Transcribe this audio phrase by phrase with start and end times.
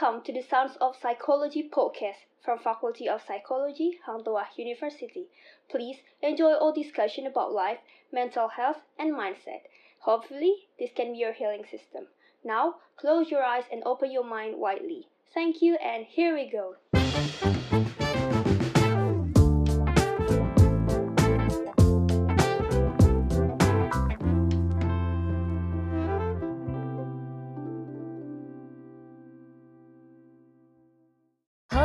[0.00, 5.26] welcome to the Sounds of Psychology podcast from Faculty of Psychology, Hang Tuah University.
[5.68, 7.78] Please enjoy our discussion about life,
[8.12, 9.62] mental health, and mindset.
[10.00, 12.06] Hopefully, this can be your healing system.
[12.44, 15.08] Now, close your eyes and open your mind widely.
[15.34, 16.76] Thank you, and here we go.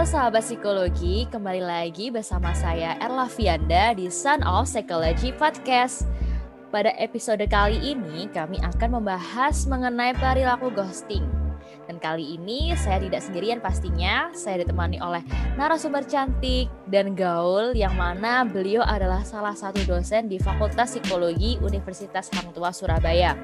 [0.03, 6.03] Halo sahabat psikologi, kembali lagi bersama saya Erla Fianda di Sun of Psychology Podcast.
[6.76, 11.23] Pada episode kali ini kami akan membahas mengenai perilaku ghosting.
[11.88, 15.23] Dan kali ini saya tidak sendirian pastinya, saya ditemani oleh
[15.55, 22.27] narasumber cantik dan gaul yang mana beliau adalah salah satu dosen di Fakultas Psikologi Universitas
[22.35, 23.40] Hang Tuah Surabaya.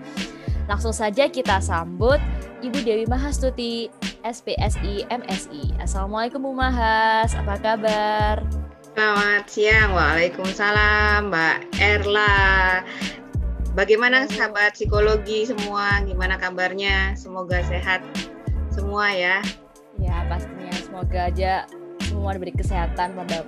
[0.69, 2.21] Langsung saja kita sambut
[2.61, 3.89] Ibu Dewi Mahastuti,
[4.21, 5.73] SPSI MSI.
[5.81, 8.45] Assalamualaikum Bu Mahas, apa kabar?
[8.93, 12.37] Selamat siang, Waalaikumsalam Mbak Erla.
[13.73, 16.05] Bagaimana sahabat psikologi semua?
[16.05, 17.17] Gimana kabarnya?
[17.17, 18.05] Semoga sehat
[18.69, 19.41] semua ya.
[19.97, 21.65] Ya pastinya semoga aja
[22.05, 23.41] semua diberi kesehatan pada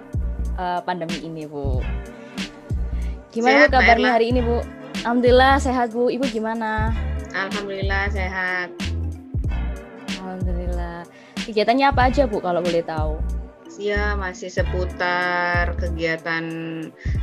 [0.58, 1.86] uh, pandemi ini Bu.
[3.30, 4.66] Gimana sehat, Bu kabarnya hari ini Bu?
[5.06, 6.10] Alhamdulillah sehat Bu.
[6.10, 6.90] Ibu gimana?
[7.32, 8.70] Alhamdulillah sehat.
[10.20, 11.08] Alhamdulillah.
[11.42, 13.18] Kegiatannya apa aja Bu kalau boleh tahu?
[13.80, 16.46] Ya masih seputar kegiatan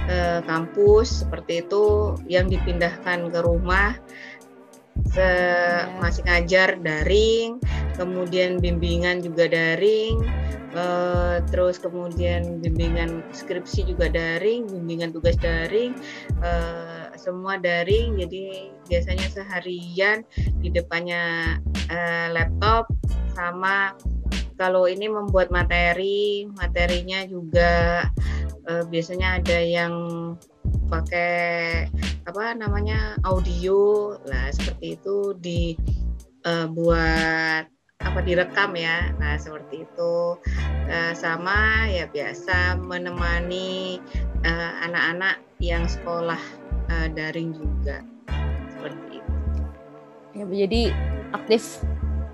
[0.08, 3.94] eh, kampus seperti itu yang dipindahkan ke rumah.
[5.12, 5.86] Se ya.
[6.02, 7.62] masih ngajar daring,
[7.94, 10.26] kemudian bimbingan juga daring,
[10.74, 15.94] eh, terus kemudian bimbingan skripsi juga daring, bimbingan tugas daring,
[16.42, 16.87] eh,
[17.18, 18.16] semua daring.
[18.22, 20.22] Jadi biasanya seharian
[20.62, 21.58] di depannya
[21.90, 22.86] eh, laptop
[23.34, 23.98] sama
[24.58, 28.02] kalau ini membuat materi materinya juga
[28.66, 29.94] uh, biasanya ada yang
[30.90, 31.86] pakai
[32.26, 34.18] apa namanya audio.
[34.26, 36.74] Lah seperti itu dibuat
[37.64, 37.70] eh,
[38.02, 39.14] uh, apa direkam ya.
[39.22, 40.14] Nah seperti itu.
[40.88, 44.00] Uh, sama ya biasa menemani
[44.82, 46.40] anak-anak uh, yang sekolah
[46.88, 48.02] uh, daring juga
[48.72, 49.32] seperti itu
[50.36, 50.82] ya jadi
[51.36, 51.84] aktif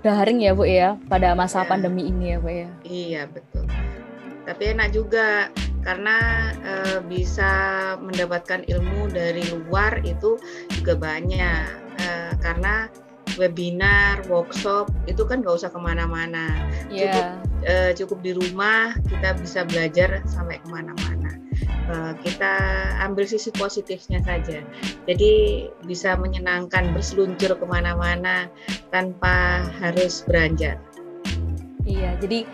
[0.05, 1.69] daring ya Bu ya pada masa ya.
[1.73, 2.69] pandemi ini ya Bu ya.
[2.85, 3.65] Iya betul.
[4.45, 5.49] Tapi enak juga
[5.81, 6.17] karena
[6.61, 6.73] e,
[7.09, 7.49] bisa
[7.97, 10.37] mendapatkan ilmu dari luar itu
[10.77, 11.65] juga banyak
[11.97, 12.85] e, karena
[13.41, 16.53] webinar, workshop itu kan nggak usah ke mana-mana.
[16.93, 17.09] Yeah.
[17.09, 17.27] Cukup
[17.65, 21.33] e, cukup di rumah kita bisa belajar sampai ke mana-mana.
[21.85, 22.53] Eh, kita
[23.05, 24.65] ambil sisi positifnya saja.
[25.05, 28.49] Jadi bisa menyenangkan berseluncur ke mana-mana
[28.89, 30.81] tanpa harus beranjak.
[31.85, 32.49] Iya, jadi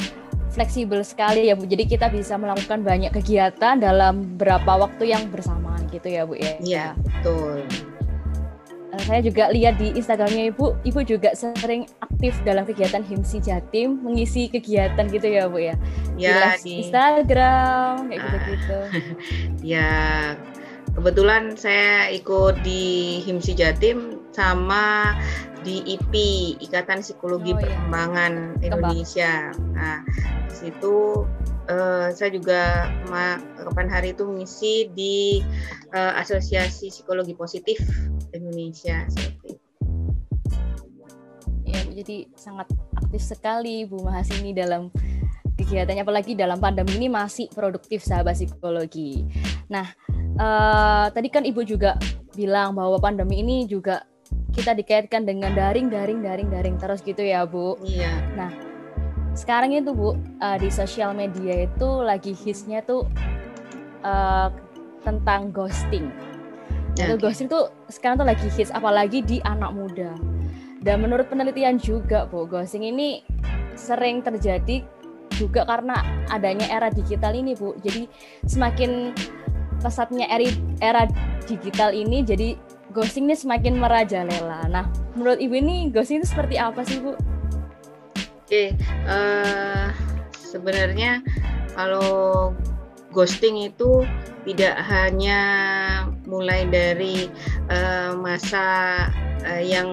[0.51, 1.63] fleksibel sekali ya Bu.
[1.63, 6.59] Jadi kita bisa melakukan banyak kegiatan dalam berapa waktu yang bersamaan gitu ya Bu ya.
[6.59, 7.63] Iya, betul.
[8.91, 14.03] Eh, saya juga lihat di Instagramnya Ibu, Ibu juga sering aktif dalam kegiatan Himsi Jatim,
[14.03, 15.75] mengisi kegiatan gitu ya Bu ya?
[16.19, 16.73] Ya di, di...
[16.83, 18.25] Instagram kayak ah.
[18.27, 18.79] gitu-gitu.
[19.75, 19.91] ya
[20.91, 25.15] kebetulan saya ikut di Himsi Jatim sama
[25.63, 27.61] di IPI Ikatan Psikologi oh, iya.
[27.63, 28.63] Perkembangan iya.
[28.67, 29.33] Indonesia.
[29.71, 30.03] Nah
[30.51, 31.23] di situ
[31.71, 32.91] uh, saya juga
[33.55, 35.39] kapan hari itu mengisi di
[35.95, 37.79] uh, Asosiasi Psikologi Positif
[38.35, 39.63] Indonesia seperti itu.
[41.71, 42.67] Ya, jadi sangat
[42.99, 44.91] aktif sekali Bu Mahasini dalam
[45.55, 49.23] kegiatannya apalagi dalam pandemi ini masih produktif sahabat psikologi.
[49.71, 49.87] Nah,
[50.35, 51.95] uh, tadi kan Ibu juga
[52.35, 54.03] bilang bahwa pandemi ini juga
[54.51, 57.79] kita dikaitkan dengan daring daring daring daring terus gitu ya, Bu.
[57.87, 58.11] Iya.
[58.35, 58.51] Nah,
[59.31, 63.07] sekarang itu bu uh, di sosial media itu lagi hitsnya tuh
[64.03, 64.51] uh,
[65.01, 66.11] tentang ghosting.
[66.91, 67.15] Okay.
[67.15, 70.11] ghosting tuh sekarang tuh lagi hits apalagi di anak muda.
[70.81, 73.21] Dan menurut penelitian juga bu, ghosting ini
[73.77, 74.83] sering terjadi
[75.37, 75.95] juga karena
[76.27, 77.77] adanya era digital ini bu.
[77.79, 78.09] Jadi
[78.49, 79.15] semakin
[79.79, 80.45] pesatnya era,
[80.83, 81.03] era
[81.47, 82.59] digital ini jadi
[82.91, 84.67] ghosting ini semakin merajalela.
[84.67, 84.85] Nah,
[85.15, 87.15] menurut ibu ini ghosting itu seperti apa sih bu?
[88.51, 88.75] Oke,
[89.07, 89.95] uh,
[90.35, 91.23] sebenarnya
[91.71, 92.51] kalau
[93.15, 94.03] ghosting itu
[94.43, 95.39] tidak hanya
[96.27, 97.31] mulai dari
[97.71, 99.07] uh, masa
[99.47, 99.87] uh, yang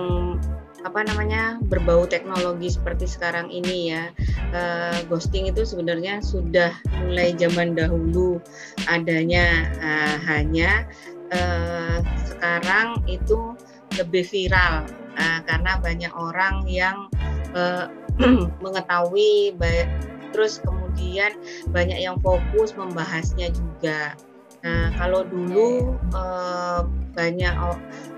[0.82, 4.10] apa namanya berbau teknologi seperti sekarang ini ya.
[4.50, 6.74] Uh, ghosting itu sebenarnya sudah
[7.06, 8.42] mulai zaman dahulu
[8.90, 9.70] adanya.
[9.78, 10.82] Uh, hanya
[11.30, 13.54] uh, sekarang itu
[14.02, 14.82] lebih viral.
[15.14, 17.06] Uh, karena banyak orang yang
[17.54, 17.86] uh,
[18.64, 19.54] mengetahui
[20.34, 21.32] terus kemudian
[21.72, 24.14] banyak yang fokus membahasnya juga
[24.58, 26.82] nah kalau dulu uh,
[27.14, 27.54] banyak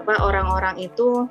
[0.00, 1.28] apa orang-orang itu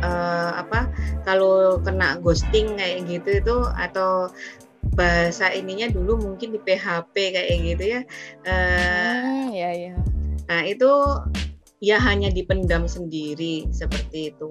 [0.00, 0.88] uh, apa
[1.28, 4.32] kalau kena ghosting kayak gitu itu atau
[4.96, 8.00] bahasa ininya dulu mungkin di PHP kayak gitu ya.
[8.48, 9.94] Uh, hmm, ya ya.
[10.48, 10.90] Nah itu
[11.80, 14.50] ya hanya dipendam sendiri seperti itu.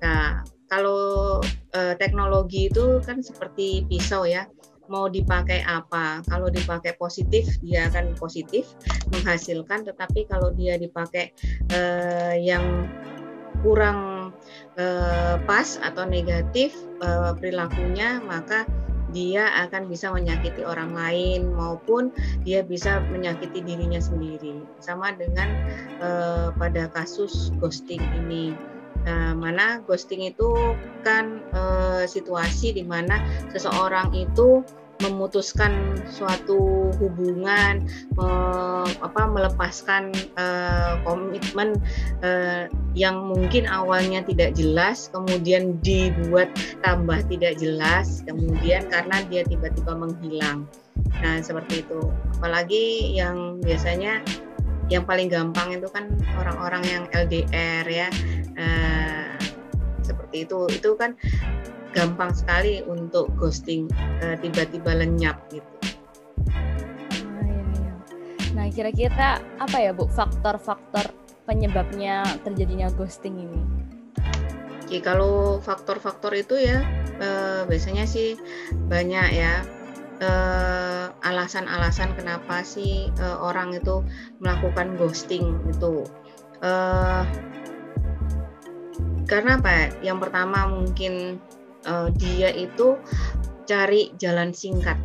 [0.00, 1.42] Nah kalau
[1.74, 4.46] uh, teknologi itu kan seperti pisau ya
[4.88, 6.20] mau dipakai apa.
[6.28, 8.68] Kalau dipakai positif, dia akan positif
[9.12, 9.84] menghasilkan.
[9.88, 11.32] Tetapi kalau dia dipakai
[11.72, 12.88] uh, yang
[13.64, 14.32] kurang
[14.76, 18.68] uh, pas atau negatif uh, perilakunya, maka
[19.14, 22.10] dia akan bisa menyakiti orang lain maupun
[22.42, 24.60] dia bisa menyakiti dirinya sendiri.
[24.82, 25.48] Sama dengan
[26.02, 28.73] uh, pada kasus ghosting ini.
[29.04, 30.48] Nah, mana ghosting itu
[31.04, 31.62] kan e,
[32.08, 33.20] situasi di mana
[33.52, 34.64] seseorang itu
[35.02, 37.84] memutuskan suatu hubungan,
[38.14, 38.28] me,
[39.02, 40.46] apa, melepaskan e,
[41.02, 41.76] komitmen
[42.22, 42.30] e,
[42.94, 46.48] yang mungkin awalnya tidak jelas, kemudian dibuat
[46.80, 50.64] tambah tidak jelas, kemudian karena dia tiba-tiba menghilang.
[51.20, 52.00] Nah, seperti itu.
[52.38, 54.22] Apalagi yang biasanya
[54.92, 58.08] yang paling gampang itu kan orang-orang yang LDR ya
[58.60, 59.32] uh,
[60.04, 61.16] seperti itu itu kan
[61.94, 63.86] gampang sekali untuk ghosting
[64.20, 65.64] uh, tiba-tiba lenyap gitu.
[67.22, 67.94] Oh, iya, iya.
[68.52, 71.06] Nah kira-kira apa ya bu faktor-faktor
[71.46, 73.60] penyebabnya terjadinya ghosting ini?
[74.84, 76.84] Oke, kalau faktor-faktor itu ya
[77.22, 78.36] uh, biasanya sih
[78.90, 79.64] banyak ya
[80.20, 84.04] uh, alasan-alasan kenapa sih uh, orang itu
[84.38, 86.04] melakukan ghosting itu
[86.62, 87.24] uh,
[89.24, 91.40] karena apa yang pertama mungkin
[91.88, 92.96] uh, dia itu
[93.64, 95.00] cari jalan singkat.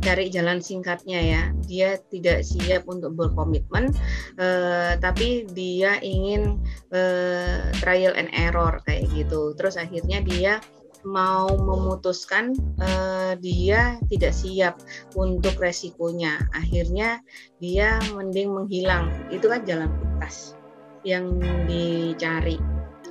[0.00, 1.42] Cari jalan singkatnya ya.
[1.66, 3.90] Dia tidak siap untuk berkomitmen
[4.38, 6.62] uh, tapi dia ingin
[6.94, 9.58] uh, trial and error kayak gitu.
[9.58, 10.62] Terus akhirnya dia
[11.06, 14.74] mau memutuskan uh, dia tidak siap
[15.14, 16.42] untuk resikonya.
[16.50, 17.22] Akhirnya
[17.62, 19.08] dia mending menghilang.
[19.30, 20.58] Itu kan jalan pintas
[21.06, 21.38] yang
[21.70, 22.58] dicari.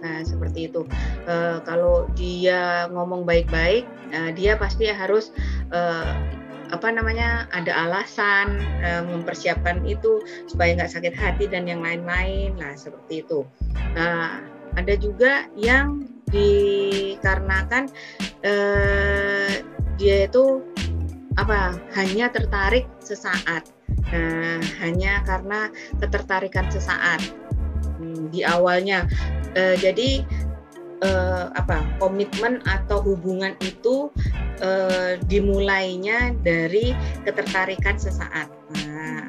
[0.03, 0.83] Nah seperti itu.
[1.23, 5.31] Uh, kalau dia ngomong baik-baik uh, dia pasti harus
[5.71, 6.11] uh,
[6.73, 10.19] apa namanya ada alasan uh, mempersiapkan itu
[10.49, 12.59] supaya nggak sakit hati dan yang lain-lain.
[12.59, 13.47] Nah seperti itu.
[13.95, 14.43] Nah
[14.75, 17.87] ada juga yang dikarenakan
[18.43, 19.63] eh,
[19.95, 20.59] dia itu
[21.35, 23.67] apa hanya tertarik sesaat.
[24.11, 25.67] Nah, hanya karena
[25.99, 27.19] ketertarikan sesaat
[27.99, 29.07] hmm, di awalnya.
[29.55, 30.23] Eh, jadi
[31.03, 34.11] eh, apa komitmen atau hubungan itu
[34.63, 36.95] eh, dimulainya dari
[37.27, 38.47] ketertarikan sesaat.
[38.75, 39.27] Nah,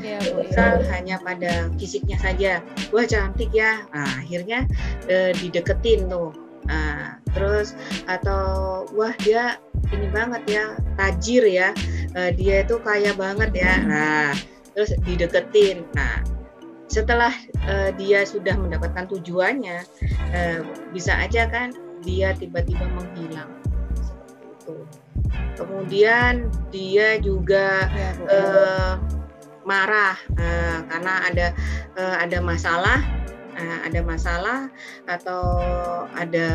[0.00, 3.84] ya, misal hanya pada fisiknya saja wah cantik ya.
[3.92, 4.64] Nah, akhirnya
[5.08, 7.74] eh, dideketin tuh Nah, terus
[8.06, 9.58] atau wah dia
[9.90, 10.64] ini banget ya,
[10.96, 11.74] tajir ya,
[12.14, 13.74] uh, dia itu kaya banget ya.
[13.82, 14.30] Nah,
[14.72, 15.84] terus dideketin.
[15.92, 16.22] Nah,
[16.86, 17.32] setelah
[17.66, 19.82] uh, dia sudah mendapatkan tujuannya,
[20.32, 20.58] uh,
[20.94, 23.50] bisa aja kan dia tiba-tiba menghilang
[24.00, 24.76] seperti itu.
[25.56, 28.92] Kemudian dia juga ya, uh,
[29.62, 31.46] marah uh, karena ada
[31.94, 32.98] uh, ada masalah
[33.56, 34.68] uh, ada masalah
[35.08, 35.42] atau
[36.16, 36.48] ada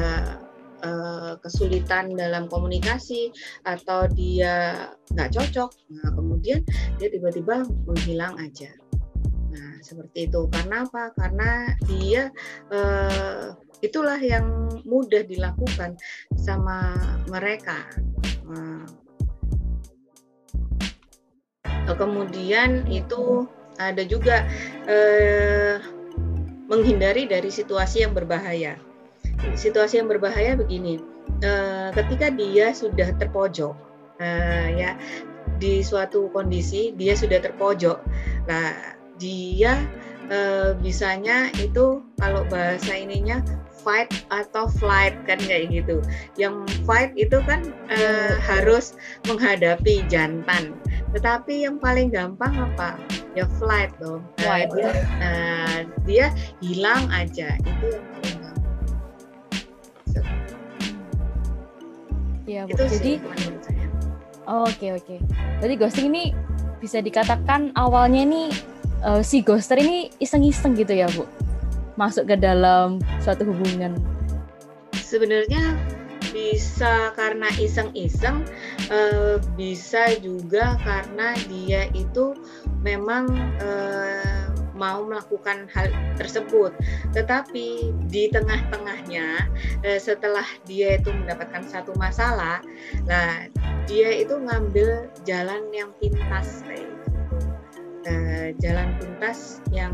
[0.83, 3.33] uh, kesulitan dalam komunikasi
[3.65, 6.61] atau dia nggak cocok, nah kemudian
[7.01, 8.69] dia tiba-tiba menghilang aja.
[9.53, 11.13] Nah seperti itu karena apa?
[11.17, 11.49] Karena
[11.87, 12.29] dia
[12.69, 15.97] uh, itulah yang mudah dilakukan
[16.37, 16.93] sama
[17.29, 17.87] mereka.
[18.47, 18.85] Uh,
[21.95, 24.43] kemudian itu ada juga
[24.89, 25.79] eh,
[26.67, 28.75] menghindari dari situasi yang berbahaya.
[29.55, 30.99] Situasi yang berbahaya begini,
[31.43, 33.73] uh, ketika dia sudah terpojok,
[34.19, 34.99] uh, ya
[35.57, 37.97] di suatu kondisi dia sudah terpojok,
[38.45, 38.75] nah
[39.17, 39.79] dia
[40.29, 43.41] uh, bisanya itu kalau bahasa ininya
[43.87, 46.03] fight atau flight kan kayak gitu.
[46.35, 48.99] Yang fight itu kan uh, harus
[49.31, 50.75] menghadapi jantan.
[51.15, 52.99] Tetapi yang paling gampang apa?
[53.31, 54.27] Ya flight dong.
[54.43, 54.91] Nah, dia,
[55.23, 56.27] uh, dia
[56.59, 57.55] hilang aja.
[57.63, 58.67] Itu yang paling gampang.
[62.43, 62.75] Iya, Bu.
[62.75, 63.13] Itu Jadi
[64.47, 65.03] Oh, oke okay, oke.
[65.03, 65.19] Okay.
[65.59, 66.31] Jadi ghosting ini
[66.79, 68.43] bisa dikatakan awalnya ini
[69.03, 71.27] uh, si ghoster ini iseng-iseng gitu ya, Bu?
[71.97, 73.97] Masuk ke dalam suatu hubungan?
[74.93, 75.75] Sebenarnya
[76.29, 78.45] bisa karena iseng-iseng,
[78.93, 82.37] uh, bisa juga karena dia itu
[82.85, 83.25] memang
[83.57, 84.45] uh,
[84.77, 85.89] mau melakukan hal
[86.21, 86.69] tersebut.
[87.17, 89.49] Tetapi di tengah-tengahnya
[89.81, 92.61] uh, setelah dia itu mendapatkan satu masalah,
[93.09, 93.49] nah
[93.89, 97.09] dia itu ngambil jalan yang pintas kayak gitu.
[98.63, 99.91] Jalan pintas yang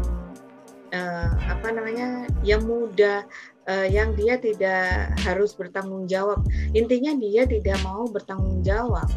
[0.93, 3.25] uh, apa namanya yang mudah
[3.67, 6.45] uh, yang dia tidak harus bertanggung jawab.
[6.71, 9.09] Intinya dia tidak mau bertanggung jawab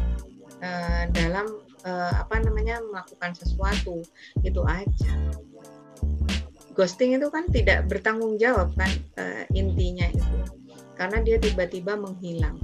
[0.59, 1.47] uh, dalam
[1.85, 4.01] uh, apa namanya melakukan sesuatu.
[4.41, 5.13] Itu aja.
[6.77, 10.37] Ghosting itu kan tidak bertanggung jawab kan uh, intinya itu.
[10.97, 12.57] Karena dia tiba-tiba menghilang.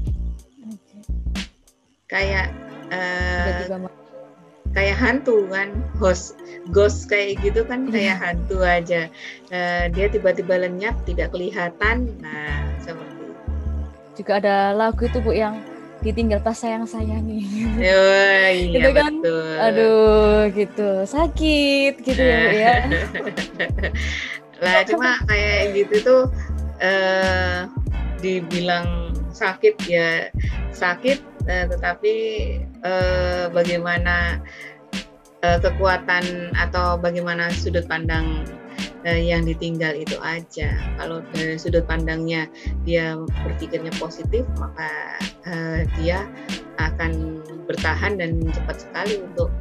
[2.10, 2.54] Kayak
[2.94, 3.93] uh,
[4.74, 5.70] kayak hantu kan
[6.02, 6.38] host
[6.74, 7.94] ghost kayak gitu kan iya.
[7.94, 9.02] kayak hantu aja.
[9.54, 12.10] Uh, dia tiba-tiba lenyap tidak kelihatan.
[12.20, 13.34] Nah seperti itu.
[14.22, 15.62] Juga ada lagu itu bu yang
[16.04, 17.48] ditinggal pas sayang sayangi
[17.80, 19.24] oh, iya, gitu kan?
[19.24, 19.56] betul.
[19.56, 20.90] aduh gitu.
[21.08, 22.76] Sakit gitu ya bu ya.
[24.64, 26.24] Lah cuma kayak gitu tuh
[26.84, 27.72] uh,
[28.20, 30.30] dibilang sakit ya
[30.72, 32.16] sakit uh, tetapi
[32.84, 34.40] uh, bagaimana
[35.44, 38.48] uh, kekuatan atau bagaimana sudut pandang
[39.04, 40.72] uh, yang ditinggal itu aja.
[40.98, 42.48] Kalau dari sudut pandangnya
[42.88, 44.90] dia berpikirnya positif, maka
[45.48, 46.26] uh, dia
[46.80, 49.52] akan bertahan dan cepat sekali untuk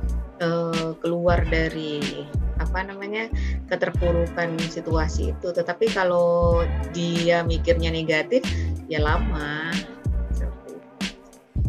[0.40, 2.26] uh, keluar dari
[2.62, 3.26] apa namanya
[3.66, 5.48] keterpurukan situasi itu.
[5.50, 6.62] Tetapi kalau
[6.94, 8.46] dia mikirnya negatif,
[8.86, 9.74] ya lama.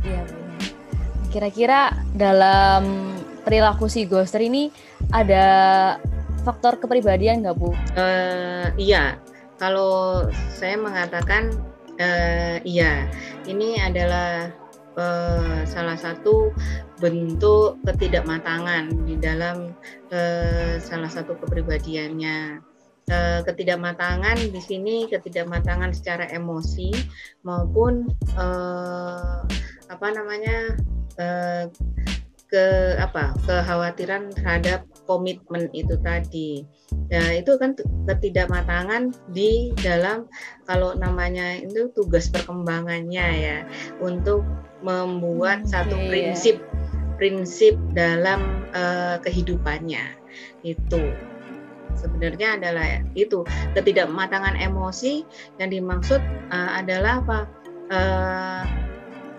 [0.04, 0.60] Iya benar.
[1.34, 1.80] Kira-kira
[2.14, 2.84] dalam
[3.42, 4.70] perilaku si ghoster ini
[5.10, 5.46] ada
[6.44, 7.72] faktor kepribadian nggak bu?
[7.96, 9.18] Uh, iya,
[9.58, 11.56] kalau saya mengatakan
[11.98, 13.08] uh, iya,
[13.48, 14.52] ini adalah
[15.00, 16.52] uh, salah satu
[17.00, 19.72] bentuk ketidakmatangan di dalam
[20.12, 22.62] uh, salah satu kepribadiannya.
[23.44, 26.96] Ketidakmatangan di sini ketidakmatangan secara emosi
[27.44, 28.08] maupun
[28.40, 29.44] uh,
[29.94, 30.74] apa namanya
[31.22, 31.66] uh,
[32.54, 32.66] ke
[33.02, 36.62] apa kekhawatiran terhadap komitmen itu tadi.
[37.10, 37.74] Nah, itu kan
[38.06, 40.30] ketidakmatangan di dalam
[40.70, 43.58] kalau namanya itu tugas perkembangannya ya
[43.98, 44.46] untuk
[44.86, 46.08] membuat hmm, satu iya.
[46.10, 46.56] prinsip
[47.18, 50.14] prinsip dalam uh, kehidupannya
[50.62, 51.04] itu
[51.98, 53.42] sebenarnya adalah itu
[53.78, 55.26] ketidakmatangan emosi
[55.58, 56.22] yang dimaksud
[56.54, 57.40] uh, adalah apa
[57.94, 58.64] uh,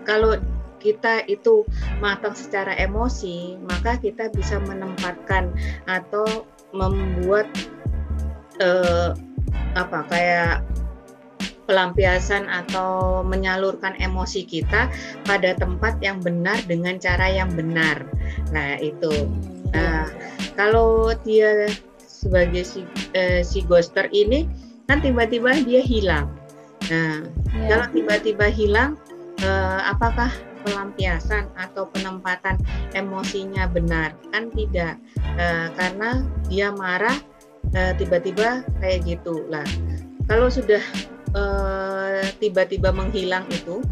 [0.07, 0.37] kalau
[0.79, 1.65] kita itu
[1.97, 5.49] matang secara emosi, maka kita bisa menempatkan
[5.89, 7.49] atau membuat
[8.61, 9.17] eh,
[9.73, 10.61] apa kayak
[11.65, 14.87] pelampiasan atau menyalurkan emosi kita
[15.25, 18.05] pada tempat yang benar dengan cara yang benar.
[18.53, 19.11] Nah, itu.
[19.73, 20.05] Nah,
[20.53, 21.65] kalau dia
[22.05, 22.85] sebagai si,
[23.17, 24.45] eh, si ghoster ini
[24.85, 26.29] kan tiba-tiba dia hilang.
[26.93, 27.65] Nah, yeah.
[27.65, 28.93] kalau tiba-tiba hilang,
[29.41, 30.31] eh, apakah
[30.65, 32.57] pelampiasan atau penempatan
[32.97, 34.17] emosinya benar?
[34.33, 34.97] Kan tidak.
[35.37, 37.15] E, karena dia marah
[37.77, 39.45] eh, tiba-tiba kayak gitu.
[39.45, 39.65] Lah
[40.25, 40.81] kalau sudah
[41.37, 43.85] eh, tiba-tiba menghilang itu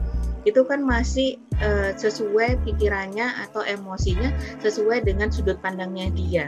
[0.44, 4.28] itu kan masih e, sesuai pikirannya atau emosinya
[4.60, 6.46] sesuai dengan sudut pandangnya dia.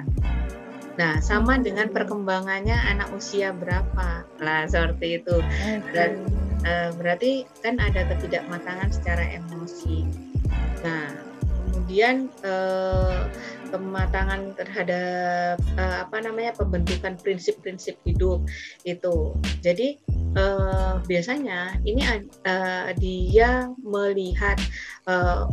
[0.96, 4.24] Nah, sama dengan perkembangannya anak usia berapa.
[4.40, 5.44] Lah, seperti itu.
[5.92, 6.24] Dan
[6.66, 10.10] uh, berarti kan ada ketidakmatangan secara emosi.
[10.84, 11.14] Nah,
[11.72, 13.30] kemudian uh,
[13.70, 18.44] kematangan terhadap uh, apa namanya pembentukan prinsip-prinsip hidup
[18.84, 19.38] itu.
[19.62, 20.02] Jadi
[21.08, 22.04] biasanya ini
[23.00, 24.60] dia melihat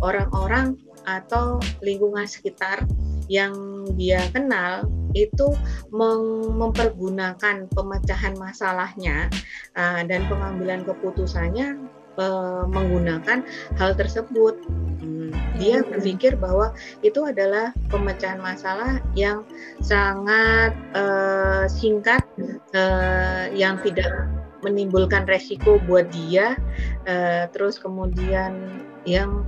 [0.02, 2.86] orang-orang uh, atau lingkungan sekitar
[3.30, 3.54] yang
[3.96, 5.52] dia kenal itu
[5.92, 9.28] mempergunakan pemecahan masalahnya
[9.76, 11.76] uh, dan pengambilan keputusannya
[12.16, 13.44] uh, menggunakan
[13.76, 14.56] hal tersebut.
[15.02, 16.72] Hmm, dia berpikir bahwa
[17.04, 19.44] itu adalah pemecahan masalah yang
[19.84, 22.24] sangat uh, singkat,
[22.72, 24.08] uh, yang tidak
[24.62, 26.54] menimbulkan resiko buat dia,
[27.04, 29.42] uh, terus kemudian yang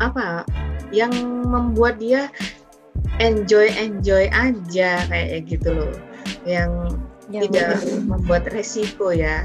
[0.00, 0.42] apa,
[0.90, 1.12] yang
[1.46, 2.32] membuat dia
[3.20, 5.92] enjoy enjoy aja kayak gitu loh
[6.48, 6.96] yang
[7.28, 8.00] ya, tidak betul.
[8.08, 9.44] membuat resiko ya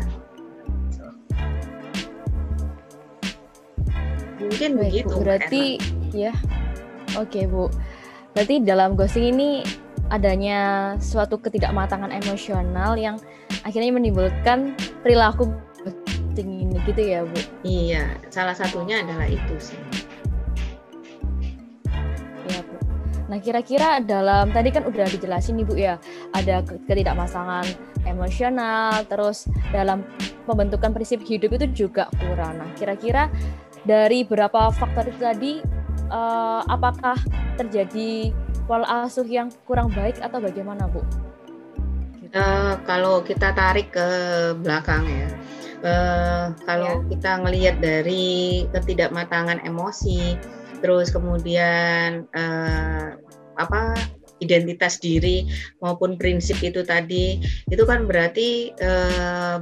[4.39, 5.21] mungkin Baik, begitu Bu.
[5.25, 5.63] berarti
[6.15, 6.33] ya
[7.19, 7.67] oke okay, bu
[8.35, 9.63] berarti dalam ghosting ini
[10.13, 13.17] adanya suatu ketidakmatangan emosional yang
[13.65, 15.49] akhirnya menimbulkan perilaku
[15.81, 17.39] ghosting ini gitu ya Bu?
[17.65, 19.79] Iya, salah satunya adalah itu sih.
[23.25, 25.97] Nah kira-kira dalam tadi kan udah dijelasin nih Bu ya,
[26.33, 27.65] ada ketidakmasangan
[28.05, 30.05] emosional, terus dalam
[30.45, 32.61] pembentukan prinsip hidup itu juga kurang.
[32.61, 33.33] Nah kira-kira
[33.81, 35.53] dari beberapa faktor itu tadi,
[36.13, 37.17] uh, apakah
[37.57, 38.29] terjadi
[38.65, 41.01] pola asuh yang kurang baik atau bagaimana Bu?
[42.35, 44.07] Uh, kalau kita tarik ke
[44.59, 45.29] belakang ya,
[45.87, 47.15] uh, kalau ya.
[47.15, 50.35] kita ngelihat dari ketidakmatangan emosi,
[50.85, 53.17] terus kemudian uh,
[53.57, 53.97] apa
[54.37, 55.49] identitas diri
[55.81, 57.39] maupun prinsip itu tadi
[57.71, 58.91] itu kan berarti e,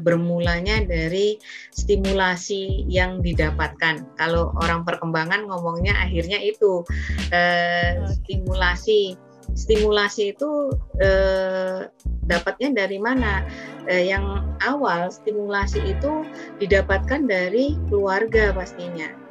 [0.02, 1.38] bermulanya dari
[1.70, 6.82] stimulasi yang didapatkan kalau orang perkembangan ngomongnya akhirnya itu
[7.30, 7.42] e,
[8.26, 9.14] stimulasi
[9.54, 11.92] stimulasi itu eh,
[12.26, 13.46] dapatnya dari mana?
[13.92, 16.24] Eh, yang awal stimulasi itu
[16.64, 19.23] didapatkan dari keluarga pastinya.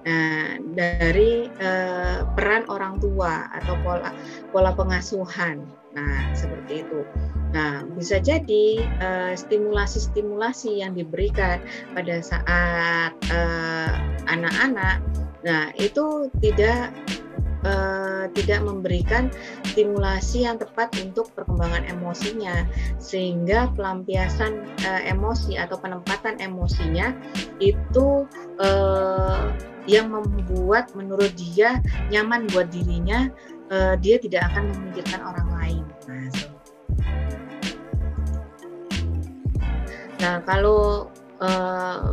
[0.00, 4.10] Nah, dari eh, peran orang tua atau pola
[4.48, 5.60] pola pengasuhan.
[5.92, 7.04] Nah, seperti itu.
[7.52, 11.60] Nah, bisa jadi eh, stimulasi-stimulasi yang diberikan
[11.92, 13.92] pada saat eh,
[14.30, 15.04] anak-anak,
[15.44, 16.92] nah itu tidak
[17.64, 19.28] uh, tidak memberikan
[19.72, 22.68] stimulasi yang tepat untuk perkembangan emosinya
[23.00, 24.64] sehingga pelampiasan
[25.08, 27.16] emosi atau penempatan emosinya
[27.58, 28.28] itu
[28.60, 29.48] uh,
[29.88, 31.80] yang membuat menurut dia
[32.12, 33.30] nyaman buat dirinya
[33.70, 35.84] uh, dia tidak akan memikirkan orang lain.
[36.08, 36.28] Nah,
[40.20, 41.08] nah kalau
[41.40, 42.12] uh,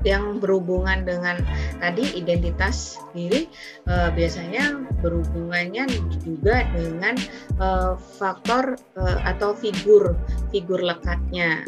[0.00, 1.44] yang berhubungan dengan
[1.76, 3.52] tadi identitas diri
[3.84, 5.84] uh, biasanya berhubungannya
[6.24, 7.20] juga dengan
[7.60, 10.16] uh, faktor uh, atau figur
[10.48, 11.60] figur lekatnya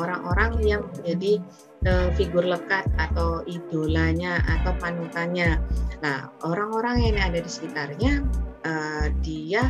[0.00, 1.44] orang-orang uh, yang menjadi
[1.86, 5.60] uh, figur lekat atau idolanya atau panutannya.
[6.02, 8.24] Nah, orang-orang yang ada di sekitarnya
[8.66, 9.66] uh, dia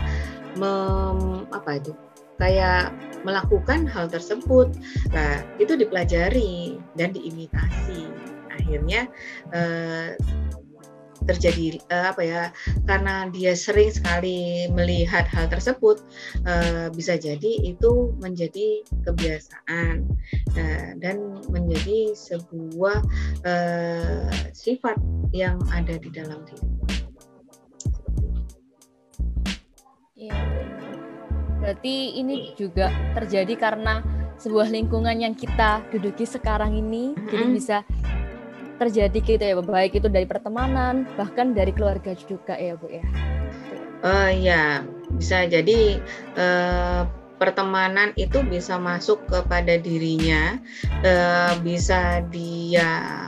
[0.57, 1.92] mem, apa itu
[2.38, 2.94] kayak
[3.27, 4.71] melakukan hal tersebut.
[5.11, 8.07] Nah, itu dipelajari dan diimitasi.
[8.55, 9.11] Akhirnya
[9.51, 10.14] eh,
[11.29, 12.43] terjadi eh, apa ya?
[12.88, 16.01] Karena dia sering sekali melihat hal tersebut,
[16.49, 20.09] eh, bisa jadi itu menjadi kebiasaan
[20.57, 23.05] eh, dan menjadi sebuah
[23.45, 24.97] eh, sifat
[25.37, 26.67] yang ada di dalam diri.
[30.19, 30.35] Iya.
[31.62, 34.03] Berarti ini juga terjadi karena
[34.38, 37.29] sebuah lingkungan yang kita duduki sekarang ini, mm-hmm.
[37.31, 37.77] jadi bisa
[38.79, 43.05] terjadi gitu ya, baik itu dari pertemanan, bahkan dari keluarga juga ya, Bu ya.
[43.99, 44.87] Uh, ya,
[45.19, 45.99] bisa jadi
[46.38, 47.03] uh,
[47.43, 50.62] pertemanan itu bisa masuk kepada dirinya,
[51.03, 53.27] uh, bisa dia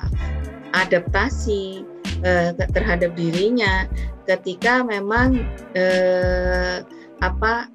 [0.71, 1.83] adaptasi
[2.23, 3.91] uh, terhadap dirinya
[4.31, 5.43] ketika memang
[5.75, 6.87] uh,
[7.19, 7.67] apa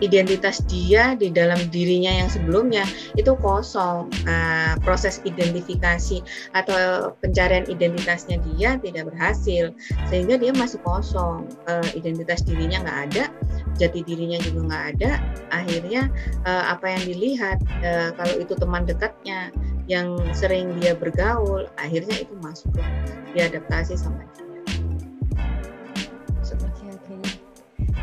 [0.00, 2.84] identitas dia di dalam dirinya yang sebelumnya
[3.16, 4.08] itu kosong.
[4.24, 6.24] Nah, proses identifikasi
[6.56, 9.72] atau pencarian identitasnya dia tidak berhasil,
[10.08, 11.46] sehingga dia masih kosong.
[11.68, 13.24] Uh, identitas dirinya nggak ada,
[13.76, 15.10] jati dirinya juga nggak ada.
[15.52, 16.08] Akhirnya
[16.44, 19.54] uh, apa yang dilihat uh, kalau itu teman dekatnya
[19.86, 22.70] yang sering dia bergaul, akhirnya itu masuk
[23.34, 24.49] diadaptasi sama dia.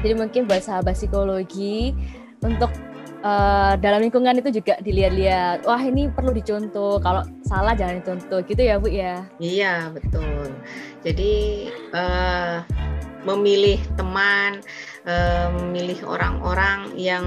[0.06, 1.94] Jadi mungkin buat sahabat psikologi
[2.46, 2.70] untuk
[3.26, 5.66] uh, dalam lingkungan itu juga dilihat-lihat.
[5.66, 7.02] Wah ini perlu dicontoh.
[7.02, 8.40] Kalau salah jangan dicontoh.
[8.46, 9.26] Gitu ya Bu ya?
[9.42, 10.54] Iya betul.
[11.02, 12.62] Jadi uh,
[13.26, 14.62] memilih teman,
[15.10, 17.26] uh, memilih orang-orang yang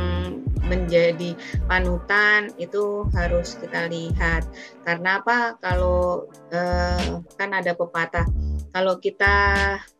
[0.71, 1.35] menjadi
[1.67, 4.47] panutan itu harus kita lihat.
[4.87, 5.59] Karena apa?
[5.59, 8.29] Kalau uh, kan ada pepatah
[8.71, 9.37] kalau kita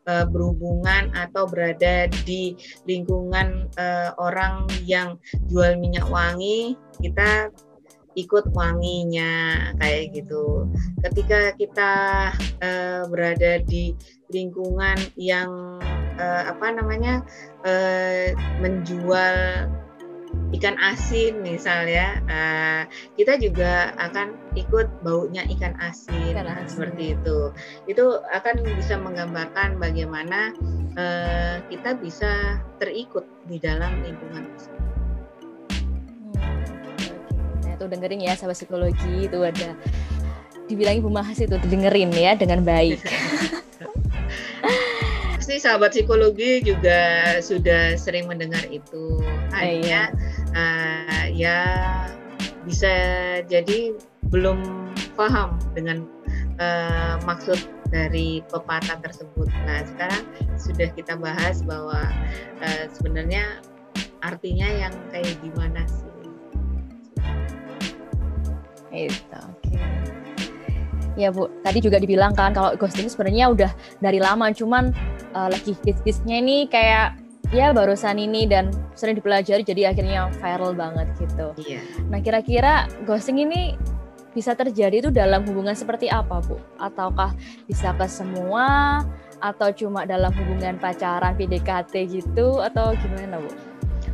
[0.07, 2.55] uh, berhubungan atau berada di
[2.87, 5.19] lingkungan uh, orang yang
[5.51, 7.51] jual minyak wangi, kita
[8.19, 10.67] ikut wanginya kayak gitu.
[11.07, 11.93] Ketika kita
[12.63, 13.95] uh, berada di
[14.31, 15.79] lingkungan yang
[16.19, 17.23] uh, apa namanya
[17.63, 19.67] uh, menjual
[20.51, 22.83] ikan asin misalnya uh,
[23.15, 26.67] kita juga akan ikut baunya ikan asin, ikan asin.
[26.67, 27.55] seperti itu
[27.87, 30.55] itu akan bisa menggambarkan bagaimana
[30.99, 34.83] uh, kita bisa terikut di dalam lingkungan tersebut.
[36.35, 36.59] Hmm,
[37.63, 39.79] nah itu dengerin ya sahabat psikologi itu ada
[40.67, 43.03] dibilang Ibu Mahas itu dengerin ya dengan baik.
[45.41, 47.01] pasti sahabat psikologi juga
[47.41, 49.25] sudah sering mendengar itu.
[49.57, 50.13] Hanya
[50.53, 51.65] uh, ya
[52.69, 52.93] bisa
[53.49, 53.97] jadi
[54.29, 54.61] belum
[55.17, 56.05] paham dengan
[56.61, 57.57] uh, maksud
[57.89, 59.49] dari pepatah tersebut.
[59.65, 60.29] Nah, sekarang
[60.61, 62.05] sudah kita bahas bahwa
[62.61, 63.65] uh, sebenarnya
[64.21, 66.13] artinya yang kayak gimana sih?
[68.93, 69.57] Itu, oke.
[69.65, 69.81] Okay.
[71.19, 73.71] Ya Bu, tadi juga dibilang kan kalau ghosting sebenarnya udah
[74.05, 74.93] dari lama, cuman
[75.35, 77.19] uh, lagi hits-hitsnya ini kayak
[77.51, 81.55] ya barusan ini dan sering dipelajari jadi akhirnya viral banget gitu.
[81.59, 81.83] Iya.
[82.07, 83.75] Nah kira-kira ghosting ini
[84.31, 86.59] bisa terjadi itu dalam hubungan seperti apa Bu?
[86.79, 87.35] Ataukah
[87.67, 89.03] bisa ke semua
[89.43, 93.51] atau cuma dalam hubungan pacaran PDKT gitu atau gimana Bu?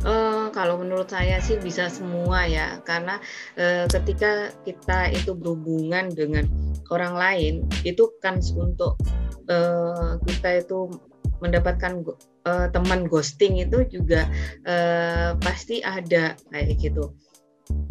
[0.05, 3.17] Uh, kalau menurut saya sih bisa semua ya karena
[3.57, 6.45] uh, ketika kita itu berhubungan dengan
[6.93, 8.99] orang lain itu kan untuk
[9.51, 10.91] uh, kita itu
[11.41, 12.01] mendapatkan
[12.49, 14.25] uh, teman ghosting itu juga
[14.65, 17.13] uh, pasti ada kayak gitu.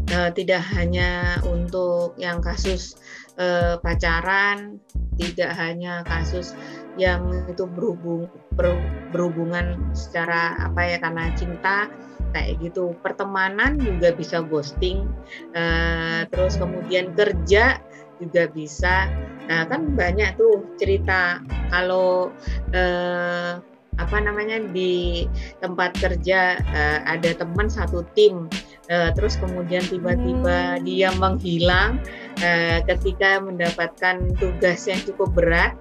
[0.09, 2.96] Uh, tidak hanya untuk yang kasus
[3.37, 4.80] uh, pacaran,
[5.20, 6.56] tidak hanya kasus
[6.96, 8.80] yang itu berhubung ber,
[9.12, 11.92] berhubungan secara apa ya karena cinta
[12.32, 12.96] kayak gitu.
[13.04, 15.04] Pertemanan juga bisa ghosting,
[15.52, 17.82] uh, terus kemudian kerja
[18.22, 19.11] juga bisa.
[19.46, 22.33] Nah kan banyak tuh cerita kalau
[22.74, 23.62] uh,
[23.96, 25.24] apa namanya di
[25.64, 28.44] tempat kerja uh, ada teman satu tim
[28.92, 30.85] uh, terus kemudian tiba-tiba hmm.
[30.85, 31.96] dia menghilang
[32.44, 35.72] uh, ketika mendapatkan tugas yang cukup berat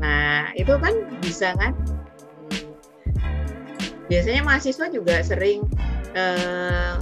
[0.00, 1.76] nah itu kan bisa kan
[4.08, 5.68] biasanya mahasiswa juga sering
[6.16, 6.96] uh,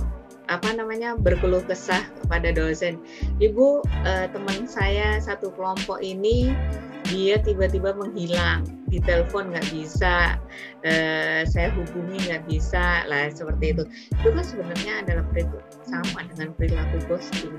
[0.46, 3.02] apa namanya berkeluh kesah kepada dosen.
[3.42, 6.54] Ibu uh, teman saya satu kelompok ini
[7.06, 8.66] dia tiba-tiba menghilang.
[8.86, 10.38] Di telepon nggak bisa
[10.86, 13.84] uh, saya hubungi nggak bisa lah seperti itu.
[14.22, 17.54] Itu kan sebenarnya adalah perilaku sama dengan perilaku ghosting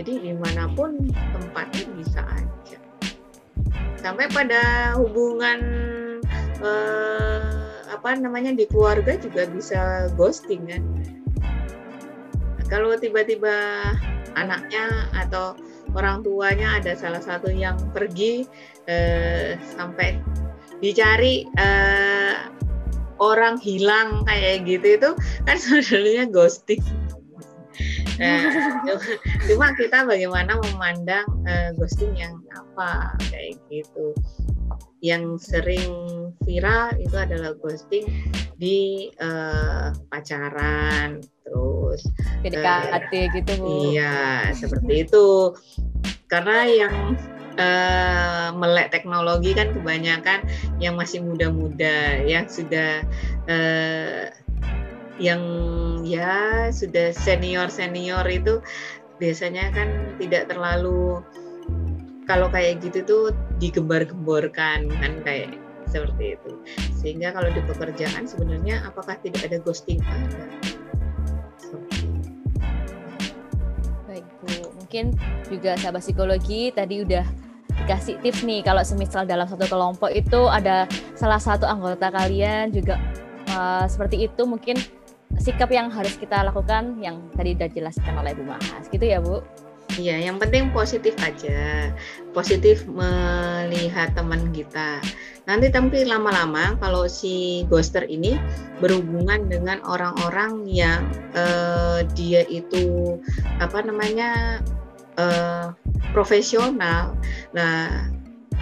[0.00, 2.78] jadi di mana pun tempatnya bisa aja.
[4.00, 5.60] Sampai pada hubungan
[6.64, 10.82] uh, apa namanya di keluarga juga bisa ghosting kan
[12.70, 13.82] kalau tiba-tiba
[14.38, 15.58] anaknya atau
[15.98, 18.46] orang tuanya ada salah satu yang pergi
[18.86, 20.22] eh, sampai
[20.78, 22.34] dicari eh,
[23.20, 25.10] orang hilang kayak gitu itu
[25.44, 26.80] kan sebenarnya ghosting.
[28.20, 28.52] Nah,
[29.48, 34.12] cuma kita bagaimana memandang uh, ghosting yang apa kayak gitu.
[35.00, 35.88] Yang sering
[36.44, 38.04] viral itu adalah ghosting
[38.60, 42.04] di uh, pacaran, terus
[42.44, 43.96] PDKT uh, gitu Bu.
[43.96, 45.56] Iya, seperti itu.
[46.28, 47.16] Karena yang
[47.56, 50.44] uh, melek teknologi kan kebanyakan
[50.78, 53.00] yang masih muda-muda, yang sudah
[53.48, 54.28] uh,
[55.20, 55.42] yang
[56.00, 58.64] ya sudah senior-senior itu
[59.20, 61.20] biasanya kan tidak terlalu
[62.28, 63.24] kalau kayak gitu tuh
[63.60, 65.56] digembar-gemborkan kan kayak
[65.90, 66.52] seperti itu.
[66.94, 69.98] Sehingga kalau di pekerjaan sebenarnya apakah tidak ada ghosting?
[70.00, 70.46] Ada?
[74.06, 75.04] Baik Bu, mungkin
[75.50, 77.26] juga sahabat psikologi tadi udah
[77.84, 80.84] dikasih tips nih kalau semisal dalam satu kelompok itu ada
[81.16, 83.00] salah satu anggota kalian juga
[83.56, 84.76] uh, seperti itu mungkin
[85.40, 88.86] sikap yang harus kita lakukan yang tadi udah jelaskan oleh Bu Mahas.
[88.90, 89.40] Gitu ya Bu
[90.00, 91.92] Iya, yang penting positif aja.
[92.32, 94.96] Positif melihat teman kita.
[95.44, 98.40] Nanti tapi lama-lama kalau si ghoster ini
[98.80, 101.04] berhubungan dengan orang-orang yang
[101.36, 103.20] uh, dia itu
[103.60, 104.64] apa namanya
[105.20, 105.76] uh,
[106.16, 107.12] profesional.
[107.52, 108.08] Nah,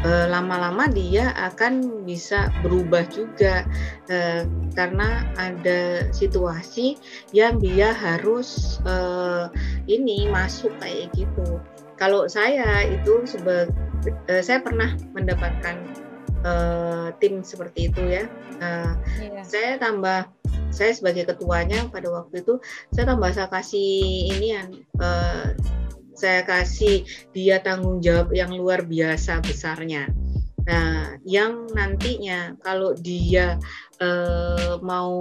[0.06, 3.66] lama-lama dia akan bisa berubah juga
[4.06, 4.46] uh,
[4.78, 6.94] karena ada situasi
[7.34, 9.50] yang dia harus uh,
[9.90, 11.58] ini masuk kayak gitu.
[11.98, 13.74] Kalau saya itu sebagai
[14.30, 15.76] uh, saya pernah mendapatkan
[16.46, 18.24] uh, tim seperti itu ya.
[18.62, 19.42] Uh, yeah.
[19.42, 20.30] Saya tambah
[20.68, 22.60] saya sebagai ketuanya pada waktu itu
[22.92, 24.68] saya tambah saya kasih ini yang
[25.00, 25.56] uh,
[26.18, 30.10] saya kasih dia tanggung jawab yang luar biasa besarnya.
[30.68, 33.56] Nah, yang nantinya kalau dia
[34.02, 35.16] eh, mau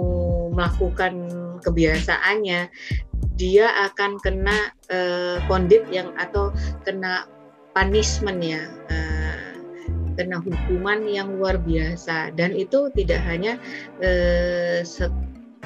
[0.52, 1.14] melakukan
[1.64, 2.68] kebiasaannya,
[3.38, 6.52] dia akan kena eh, kondit yang atau
[6.84, 7.24] kena
[7.72, 8.60] punishment ya,
[8.92, 9.56] eh,
[10.20, 12.34] kena hukuman yang luar biasa.
[12.36, 13.56] Dan itu tidak hanya
[14.04, 14.84] eh,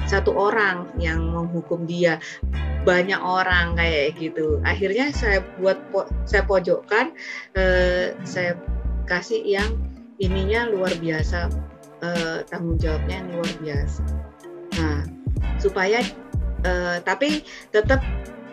[0.07, 2.19] satu orang yang menghukum dia.
[2.83, 4.59] Banyak orang kayak gitu.
[4.67, 7.15] Akhirnya saya buat po saya pojokkan
[7.55, 8.59] eh, saya
[9.07, 9.71] kasih yang
[10.19, 11.47] ininya luar biasa.
[12.03, 14.03] Eh, tanggung jawabnya yang luar biasa.
[14.79, 15.01] Nah
[15.62, 16.03] supaya
[16.67, 18.03] eh, tapi tetap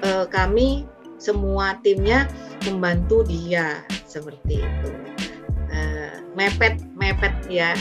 [0.05, 0.85] eh, kami
[1.19, 2.25] semua timnya
[2.65, 4.89] membantu dia seperti itu.
[5.69, 7.77] Uh, mepet mepet ya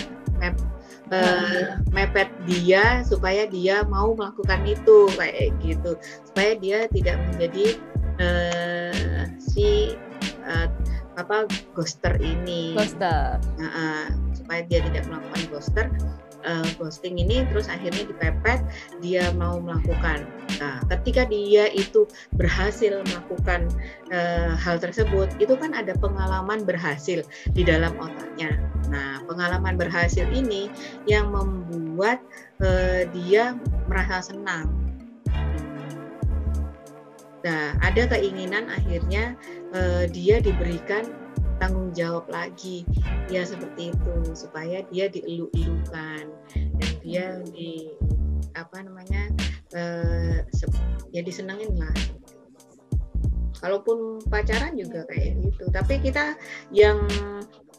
[1.13, 5.97] uh, mepet dia supaya dia mau melakukan itu kayak gitu.
[6.29, 7.67] Supaya dia tidak menjadi
[8.21, 9.97] uh, si
[10.47, 10.69] uh,
[11.19, 12.77] apa ghoster ini.
[12.77, 13.43] Ghoster.
[13.59, 14.05] Uh, uh,
[14.37, 15.87] supaya dia tidak melakukan ghoster
[16.45, 18.61] uh, ghosting ini terus akhirnya dipepet
[19.03, 20.27] dia mau melakukan.
[20.61, 22.05] Nah ketika dia itu
[22.37, 23.71] berhasil melakukan
[24.11, 27.25] uh, hal tersebut itu kan ada pengalaman berhasil
[27.55, 28.59] di dalam otaknya.
[28.91, 30.71] Nah pengalaman berhasil ini
[31.09, 32.23] yang membuat
[32.63, 34.89] uh, dia merasa senang.
[37.47, 39.39] Nah, ada keinginan akhirnya
[39.71, 41.07] uh, dia diberikan
[41.59, 42.87] tanggung jawab lagi,
[43.31, 47.93] ya seperti itu supaya dia dielu-elukan dan dia di
[48.55, 49.31] apa namanya
[49.75, 50.43] uh,
[51.15, 51.95] ya disenengin lah.
[53.59, 56.39] Kalaupun pacaran juga kayak gitu, tapi kita
[56.71, 57.03] yang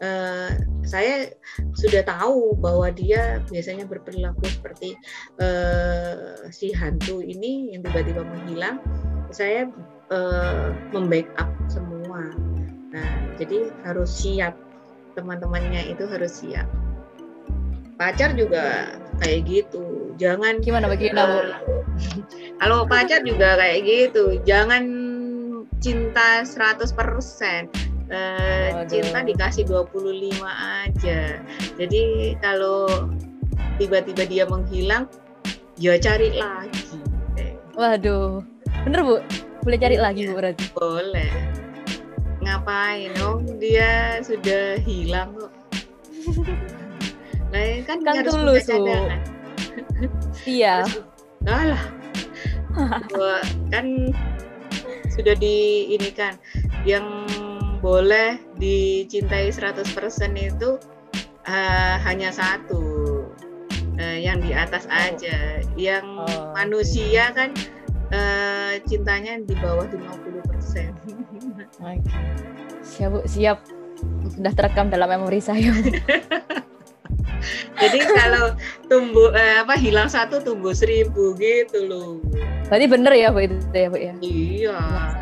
[0.04, 0.52] uh,
[0.84, 1.32] saya
[1.72, 5.00] sudah tahu bahwa dia biasanya berperilaku seperti
[5.40, 8.84] uh, si hantu ini yang tiba-tiba menghilang
[9.32, 9.72] saya
[10.12, 11.99] uh, membackup semua.
[13.00, 14.60] Nah, jadi harus siap
[15.16, 16.68] teman-temannya itu harus siap.
[17.96, 20.16] Pacar juga kayak gitu.
[20.20, 21.40] Jangan gimana bagaimana Bu?
[22.60, 24.40] kalau pacar juga kayak gitu.
[24.44, 24.84] Jangan
[25.80, 26.92] cinta 100%.
[28.10, 31.40] Uh, cinta dikasih 25 aja.
[31.78, 32.90] Jadi kalau
[33.78, 35.06] tiba-tiba dia menghilang,
[35.78, 37.00] ya cari lagi.
[37.78, 38.44] Waduh
[38.84, 39.16] Bener Bu?
[39.64, 40.66] Boleh cari lagi Bu berarti?
[40.74, 41.32] Boleh.
[42.50, 43.46] Ngapain dong?
[43.62, 45.54] Dia sudah hilang kok.
[47.54, 48.90] Nah, kan, kan harus tulus, Bu.
[50.50, 50.90] Iya.
[51.46, 51.84] Alah.
[53.14, 53.38] Gua
[53.70, 54.14] kan
[55.14, 56.42] sudah di ini kan
[56.90, 57.28] yang
[57.86, 59.86] boleh dicintai 100%
[60.40, 60.80] itu
[61.46, 63.26] uh, hanya satu
[64.00, 64.96] uh, yang di atas oh.
[64.96, 67.36] aja yang oh, manusia okay.
[67.36, 67.50] kan
[68.14, 70.94] uh, cintanya di bawah 50 persen.
[72.84, 73.58] Siap Bu, siap.
[74.32, 75.76] Sudah terekam dalam memori saya.
[77.80, 78.52] Jadi kalau
[78.92, 82.20] tumbuh eh, apa hilang satu tumbuh seribu gitu loh.
[82.68, 84.14] Berarti bener ya Bu itu ya Bu ya?
[84.20, 84.80] Iya.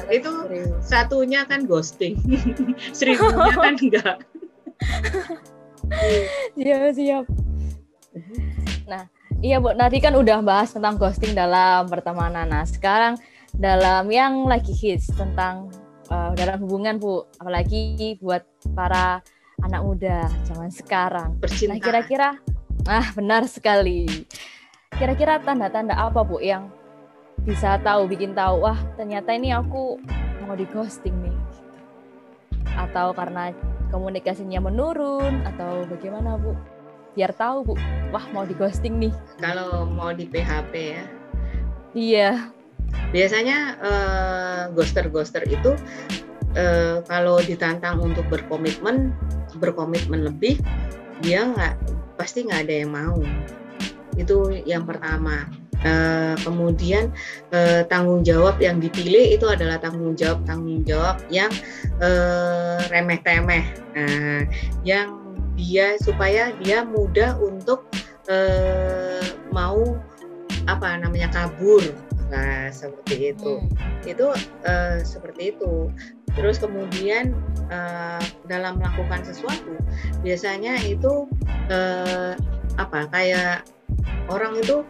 [0.09, 0.73] Itu seribu.
[0.81, 2.17] satunya kan ghosting.
[2.97, 4.17] Seribunya kan enggak.
[6.57, 7.25] Siap siap.
[8.89, 9.05] Nah,
[9.37, 12.49] Iya Bu, nanti kan udah bahas tentang ghosting dalam pertemanan.
[12.49, 13.21] Nah sekarang
[13.53, 15.69] dalam yang lagi hits tentang
[16.09, 18.41] uh, dalam hubungan Bu, apalagi buat
[18.73, 19.21] para
[19.61, 21.37] anak muda zaman sekarang.
[21.37, 21.77] Percintaan.
[21.77, 22.29] Nah kira-kira,
[22.89, 24.25] ah benar sekali.
[24.97, 26.73] Kira-kira tanda-tanda apa Bu yang
[27.45, 30.01] bisa tahu, bikin tahu, wah ternyata ini aku
[30.49, 31.37] mau di ghosting nih.
[32.73, 33.53] Atau karena
[33.93, 36.57] komunikasinya menurun, atau bagaimana Bu?
[37.17, 37.75] Biar tahu bu.
[38.13, 39.13] Wah mau di ghosting nih.
[39.41, 41.03] Kalau mau di PHP ya.
[41.97, 42.31] Iya.
[43.09, 45.73] Biasanya uh, ghoster ghoster itu
[46.53, 49.11] uh, kalau ditantang untuk berkomitmen
[49.57, 50.61] berkomitmen lebih
[51.25, 51.73] dia nggak
[52.21, 53.17] pasti nggak ada yang mau.
[54.13, 55.49] Itu yang pertama.
[55.77, 57.13] Uh, kemudian
[57.53, 61.53] uh, tanggung jawab yang dipilih itu adalah tanggung jawab tanggung jawab yang
[62.01, 63.61] uh, remeh temeh,
[63.93, 64.41] nah,
[64.81, 65.26] yang
[65.57, 67.89] dia supaya dia mudah untuk
[68.29, 69.97] uh, mau
[70.69, 71.81] apa namanya kabur.
[72.29, 73.59] Nah seperti itu.
[73.59, 74.05] Hmm.
[74.07, 74.27] itu
[74.63, 75.91] uh, seperti itu.
[76.37, 77.33] Terus kemudian
[77.73, 79.73] uh, dalam melakukan sesuatu
[80.21, 81.25] biasanya itu
[81.73, 82.37] uh,
[82.77, 83.65] apa kayak
[84.29, 84.85] orang itu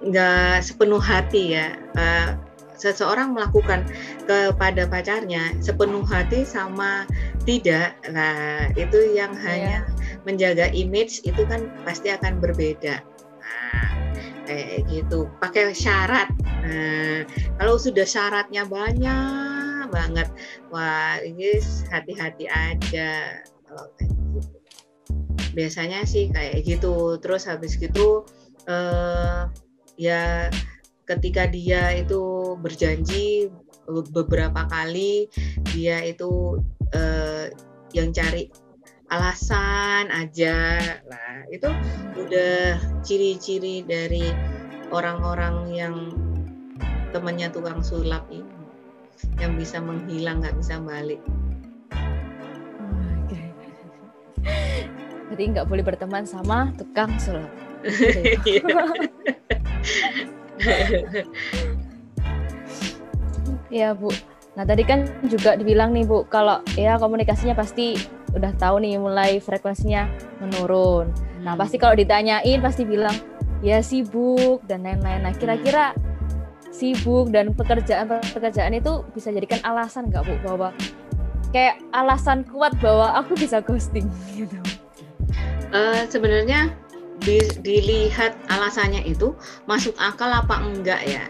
[0.00, 1.76] nggak sepenuh hati ya.
[1.92, 2.40] Uh,
[2.80, 3.84] seseorang melakukan
[4.24, 7.04] kepada pacarnya sepenuh hati sama
[7.44, 9.44] tidak nah itu yang yeah.
[9.44, 9.76] hanya
[10.24, 13.00] menjaga image itu kan pasti akan berbeda.
[13.40, 13.90] Nah
[14.48, 15.28] kayak gitu.
[15.40, 16.28] Pakai syarat.
[16.64, 17.24] Nah
[17.60, 20.28] kalau sudah syaratnya banyak banget
[20.70, 21.58] wah ini
[21.90, 24.56] hati-hati aja kalau kayak gitu.
[25.56, 27.18] Biasanya sih kayak gitu.
[27.18, 28.28] Terus habis gitu
[28.68, 29.48] eh,
[29.98, 30.48] ya
[31.10, 33.50] ketika dia itu berjanji
[34.14, 35.26] beberapa kali
[35.74, 36.62] dia itu
[36.94, 37.50] uh,
[37.90, 38.46] yang cari
[39.10, 40.78] alasan aja
[41.10, 41.66] lah itu
[42.14, 44.30] udah ciri-ciri dari
[44.94, 46.14] orang-orang yang
[47.10, 48.46] temannya tukang sulap ini
[49.42, 51.20] yang bisa menghilang nggak bisa balik.
[55.28, 57.50] Jadi nggak boleh berteman sama tukang sulap.
[63.72, 64.12] ya Bu.
[64.58, 67.94] Nah tadi kan juga dibilang nih Bu, kalau ya komunikasinya pasti
[68.34, 70.06] udah tahu nih mulai frekuensinya
[70.42, 71.10] menurun.
[71.42, 73.14] Nah pasti kalau ditanyain pasti bilang
[73.64, 75.22] ya sibuk dan lain-lain.
[75.24, 75.94] Nah kira-kira
[76.70, 80.70] sibuk dan pekerjaan-pekerjaan itu bisa jadikan alasan nggak Bu bahwa
[81.50, 84.06] kayak alasan kuat bahwa aku bisa ghosting
[84.38, 84.56] gitu?
[85.70, 86.74] Uh, sebenarnya
[87.20, 89.36] di, dilihat alasannya itu
[89.68, 91.24] masuk akal apa enggak ya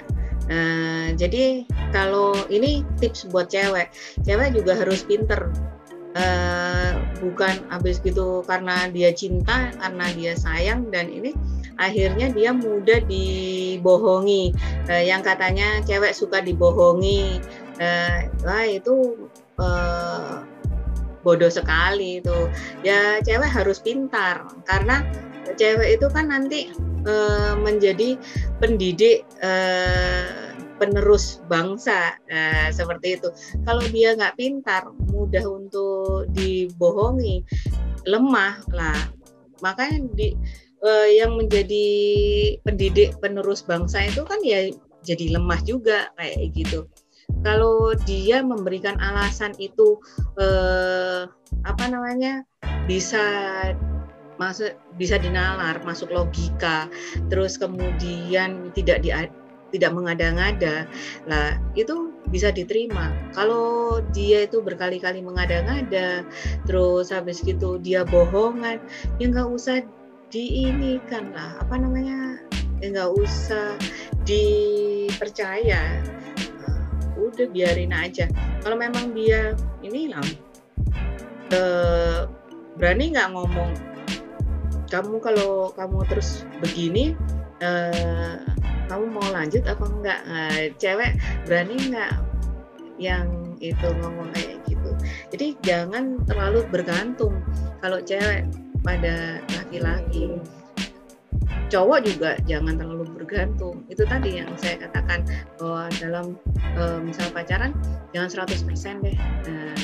[0.51, 1.63] Nah, jadi
[1.95, 3.95] kalau ini tips buat cewek,
[4.27, 5.55] cewek juga harus pinter.
[6.11, 11.31] Uh, bukan habis gitu karena dia cinta, karena dia sayang dan ini
[11.79, 14.51] akhirnya dia mudah dibohongi.
[14.91, 17.39] Uh, yang katanya cewek suka dibohongi,
[17.79, 19.31] uh, wah itu
[19.63, 20.43] uh,
[21.23, 22.51] bodoh sekali itu.
[22.83, 25.07] Ya cewek harus pintar karena
[25.57, 26.73] cewek itu kan nanti
[27.07, 28.17] uh, menjadi
[28.59, 33.29] pendidik uh, penerus bangsa uh, seperti itu.
[33.69, 37.45] Kalau dia nggak pintar, mudah untuk dibohongi,
[38.09, 38.97] lemah lah.
[39.61, 40.33] Makanya di
[40.81, 41.87] uh, yang menjadi
[42.65, 44.73] pendidik penerus bangsa itu kan ya
[45.05, 46.89] jadi lemah juga kayak gitu.
[47.41, 49.97] Kalau dia memberikan alasan itu
[50.37, 51.25] eh,
[51.65, 52.45] apa namanya
[52.85, 53.23] bisa
[54.41, 56.89] masuk bisa dinalar masuk logika.
[57.29, 59.13] Terus kemudian tidak di
[59.71, 60.89] tidak mengada-ngada.
[61.29, 63.13] Lah itu bisa diterima.
[63.37, 66.25] Kalau dia itu berkali-kali mengada-ngada
[66.65, 68.81] terus habis gitu dia bohongan
[69.21, 69.85] ya nggak usah
[70.33, 71.61] diinikan lah.
[71.61, 72.41] Apa namanya?
[72.81, 73.77] Ya nggak usah
[74.25, 76.01] dipercaya.
[76.65, 78.25] Uh, udah biarin aja.
[78.65, 79.53] Kalau memang dia
[79.85, 80.25] ini lah
[81.55, 82.27] uh,
[82.79, 83.90] berani nggak ngomong
[84.91, 87.15] kamu kalau kamu terus begini
[87.63, 88.43] uh,
[88.91, 90.21] kamu mau lanjut apa enggak?
[90.27, 91.15] Uh, cewek
[91.47, 92.13] berani enggak
[92.99, 94.91] yang itu ngomong kayak gitu?
[95.31, 97.39] Jadi jangan terlalu bergantung
[97.79, 98.51] kalau cewek
[98.83, 100.43] pada laki-laki.
[101.71, 103.87] Cowok juga jangan terlalu bergantung.
[103.87, 105.23] Itu tadi yang saya katakan
[105.63, 106.27] bahwa dalam
[106.75, 107.71] uh, misal pacaran
[108.11, 109.15] jangan 100% deh.
[109.47, 109.79] Uh,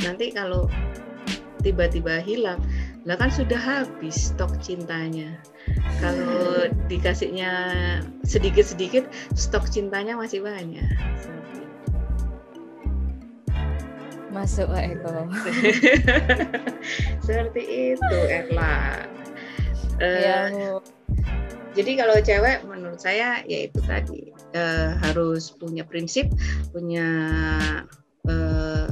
[0.00, 0.72] nanti kalau
[1.60, 2.60] tiba-tiba hilang
[3.04, 5.36] lah kan sudah habis stok cintanya.
[6.00, 7.52] Kalau dikasihnya
[8.24, 9.04] sedikit-sedikit
[9.36, 10.88] stok cintanya masih banyak.
[14.32, 15.14] Masuk Pak Eko.
[17.28, 17.62] Seperti
[17.94, 19.04] itu Erla.
[20.00, 20.82] Uh,
[21.76, 24.32] jadi kalau cewek menurut saya ya itu tadi.
[24.56, 26.30] Uh, harus punya prinsip
[26.70, 27.10] punya
[28.30, 28.86] uh,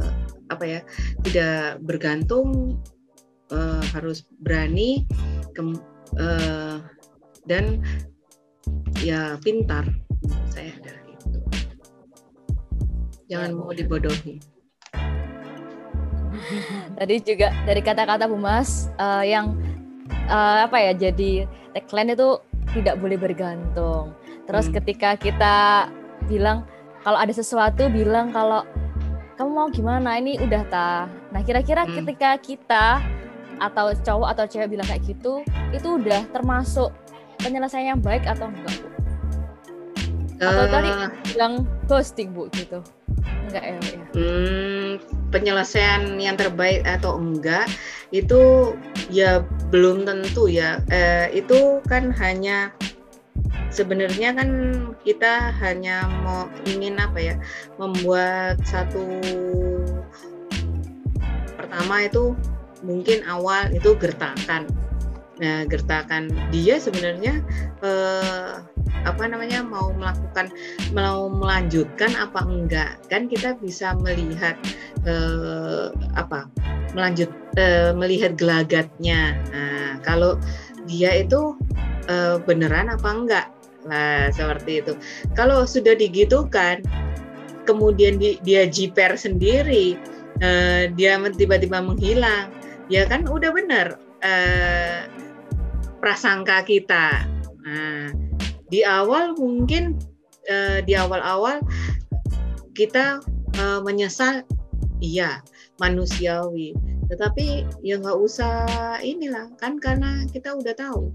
[0.51, 0.81] apa ya
[1.25, 2.77] tidak bergantung
[3.53, 5.05] uh, harus berani
[5.53, 5.61] ke,
[6.17, 6.81] uh,
[7.45, 7.85] dan
[9.05, 9.85] ya pintar
[10.49, 11.39] saya adalah itu.
[13.29, 14.41] Jangan mau dibodohi.
[16.99, 19.57] Tadi juga dari kata-kata Bu Mas uh, yang
[20.27, 22.41] uh, apa ya jadi tagline itu
[22.73, 24.17] tidak boleh bergantung.
[24.49, 24.75] Terus hmm.
[24.81, 25.55] ketika kita
[26.27, 26.65] bilang
[27.03, 28.63] kalau ada sesuatu bilang kalau
[29.37, 30.21] kamu mau gimana?
[30.21, 31.95] Ini udah ta nah kira-kira hmm.
[32.03, 32.87] ketika kita
[33.59, 36.93] atau cowok atau cewek bilang kayak gitu itu udah termasuk
[37.43, 38.89] penyelesaian yang baik atau enggak bu?
[40.43, 41.11] Atau uh, tadi eh.
[41.35, 41.55] bilang
[41.91, 42.81] ghosting bu gitu?
[43.51, 43.75] Enggak ya?
[43.79, 44.05] ya?
[44.15, 44.91] Hmm,
[45.35, 47.67] penyelesaian yang terbaik atau enggak
[48.15, 48.73] itu
[49.11, 50.83] ya belum tentu ya.
[50.91, 52.71] Eh, itu kan hanya
[53.73, 54.49] sebenarnya kan
[55.03, 57.35] kita hanya mau ingin apa ya
[57.81, 59.01] membuat satu
[61.57, 62.37] pertama itu
[62.83, 64.67] mungkin awal itu gertakan.
[65.43, 67.43] Nah, gertakan dia sebenarnya
[67.83, 68.53] eh,
[69.03, 70.55] apa namanya mau melakukan
[70.95, 74.55] mau melanjutkan apa enggak kan kita bisa melihat
[75.03, 76.47] eh, apa
[76.95, 79.35] melanjut eh, melihat gelagatnya.
[79.51, 80.39] Nah, kalau
[80.87, 81.57] dia itu
[82.07, 83.47] eh, beneran apa enggak?
[83.89, 84.95] Nah, seperti itu.
[85.35, 86.87] Kalau sudah digitukan
[87.67, 89.99] kemudian di, dia jiper sendiri,
[90.39, 95.07] eh, dia tiba-tiba menghilang ya kan udah benar eh,
[96.03, 97.27] prasangka kita.
[97.63, 98.11] Nah,
[98.67, 99.99] di awal mungkin
[100.51, 101.63] eh, di awal-awal
[102.75, 103.23] kita
[103.59, 104.43] eh, menyesal,
[104.99, 105.43] iya
[105.79, 106.75] manusiawi.
[107.07, 108.67] Tetapi ya nggak usah
[109.05, 111.13] inilah kan karena kita udah tahu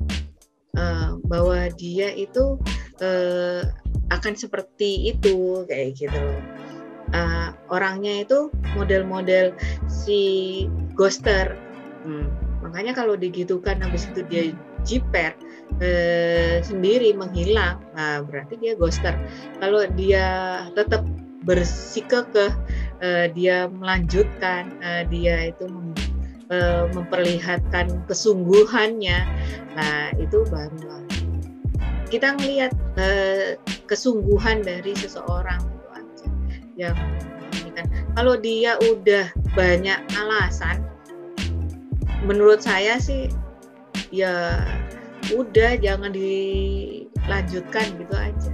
[0.77, 2.55] eh, bahwa dia itu
[3.03, 3.65] eh,
[4.07, 6.23] akan seperti itu kayak gitu.
[7.15, 9.55] Uh, orangnya itu model-model
[9.87, 11.55] si ghoster
[12.07, 12.31] Hmm.
[12.63, 14.55] Makanya kalau digitukan habis itu dia
[14.87, 15.35] jiper
[15.83, 19.11] eh, sendiri menghilang, nah berarti dia ghoster.
[19.59, 20.25] Kalau dia
[20.71, 21.03] tetap
[21.47, 22.51] bersikekeh
[22.99, 25.95] uh, dia melanjutkan uh, dia itu mem,
[26.51, 29.23] uh, memperlihatkan kesungguhannya
[29.79, 31.07] nah itu baru
[32.11, 33.55] kita melihat uh,
[33.87, 35.63] kesungguhan dari seseorang
[36.77, 36.95] yang
[37.57, 40.85] ini kan kalau dia udah banyak alasan
[42.23, 43.27] menurut saya sih
[44.13, 44.61] ya
[45.33, 48.51] udah jangan dilanjutkan gitu aja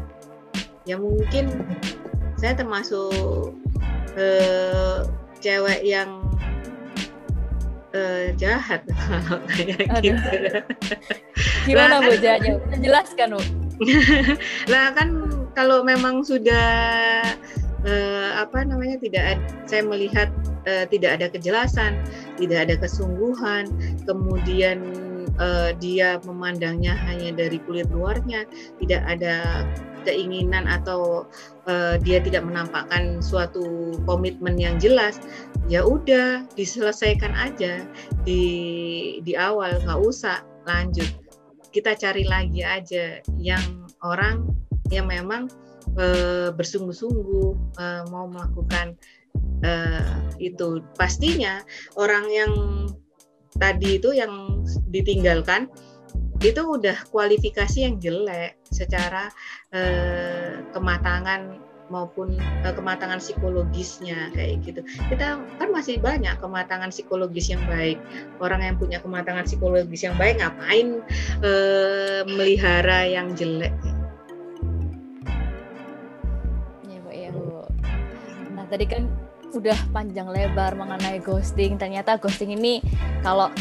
[0.90, 1.52] ya mungkin
[2.40, 3.56] saya termasuk
[4.20, 5.08] eh,
[5.40, 6.24] cewek yang
[7.96, 10.30] eh, jahat kalau kayak gitu.
[11.64, 12.60] Gimana nah, Bu jahatnya?
[12.84, 13.42] Jelaskan Bu.
[14.72, 15.10] nah kan
[15.56, 17.24] kalau memang sudah
[17.86, 20.30] eh, apa namanya tidak saya melihat
[20.68, 22.00] eh, tidak ada kejelasan,
[22.40, 23.70] tidak ada kesungguhan,
[24.08, 24.84] kemudian
[25.38, 28.48] eh, dia memandangnya hanya dari kulit luarnya,
[28.80, 29.68] tidak ada
[30.04, 31.26] keinginan atau
[31.66, 35.18] uh, dia tidak menampakkan suatu komitmen yang jelas
[35.72, 37.88] ya udah diselesaikan aja
[38.28, 38.44] di
[39.24, 41.08] di awal nggak usah lanjut.
[41.74, 44.46] Kita cari lagi aja yang orang
[44.94, 45.50] yang memang
[45.98, 48.98] uh, bersungguh-sungguh uh, mau melakukan
[49.66, 51.62] uh, itu pastinya
[51.98, 52.54] orang yang
[53.58, 55.70] tadi itu yang ditinggalkan
[56.44, 59.32] itu udah kualifikasi yang jelek secara
[59.72, 64.82] eh, kematangan maupun eh, kematangan psikologisnya kayak gitu.
[65.08, 67.96] Kita kan masih banyak kematangan psikologis yang baik.
[68.44, 71.00] Orang yang punya kematangan psikologis yang baik ngapain
[71.40, 73.72] eh, melihara yang jelek?
[78.74, 79.06] Tadi kan
[79.54, 81.78] udah panjang lebar mengenai ghosting.
[81.78, 82.82] Ternyata ghosting ini
[83.22, 83.54] kalau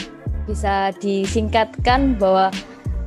[0.48, 2.48] bisa disingkatkan bahwa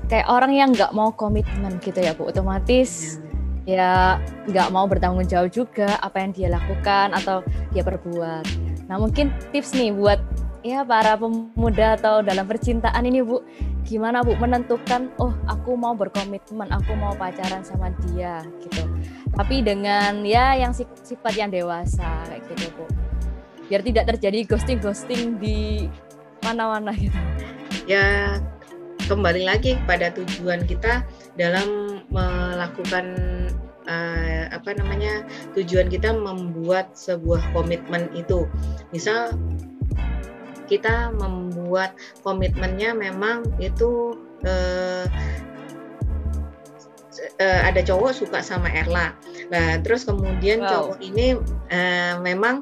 [0.05, 2.29] kayak orang yang nggak mau komitmen gitu ya bu.
[2.29, 3.17] Otomatis
[3.65, 7.41] ya nggak mau bertanggung jawab juga apa yang dia lakukan atau
[7.73, 8.45] dia perbuat.
[8.85, 10.21] Nah mungkin tips nih buat
[10.61, 13.41] ya para pemuda atau dalam percintaan ini bu.
[13.81, 18.85] Gimana bu menentukan oh aku mau berkomitmen aku mau pacaran sama dia gitu
[19.35, 22.85] tapi dengan ya yang sifat yang dewasa kayak gitu bu.
[23.67, 25.91] Biar tidak terjadi ghosting ghosting di
[26.41, 27.19] mana-mana gitu.
[27.85, 28.39] Ya
[29.05, 31.05] kembali lagi kepada tujuan kita
[31.37, 33.05] dalam melakukan
[33.85, 38.47] uh, apa namanya tujuan kita membuat sebuah komitmen itu.
[38.95, 39.35] Misal
[40.65, 41.93] kita membuat
[42.25, 45.05] komitmennya memang itu uh,
[47.39, 49.15] uh, ada cowok suka sama Erla
[49.51, 50.69] nah terus kemudian wow.
[50.69, 51.37] cowok ini
[51.71, 52.61] uh, memang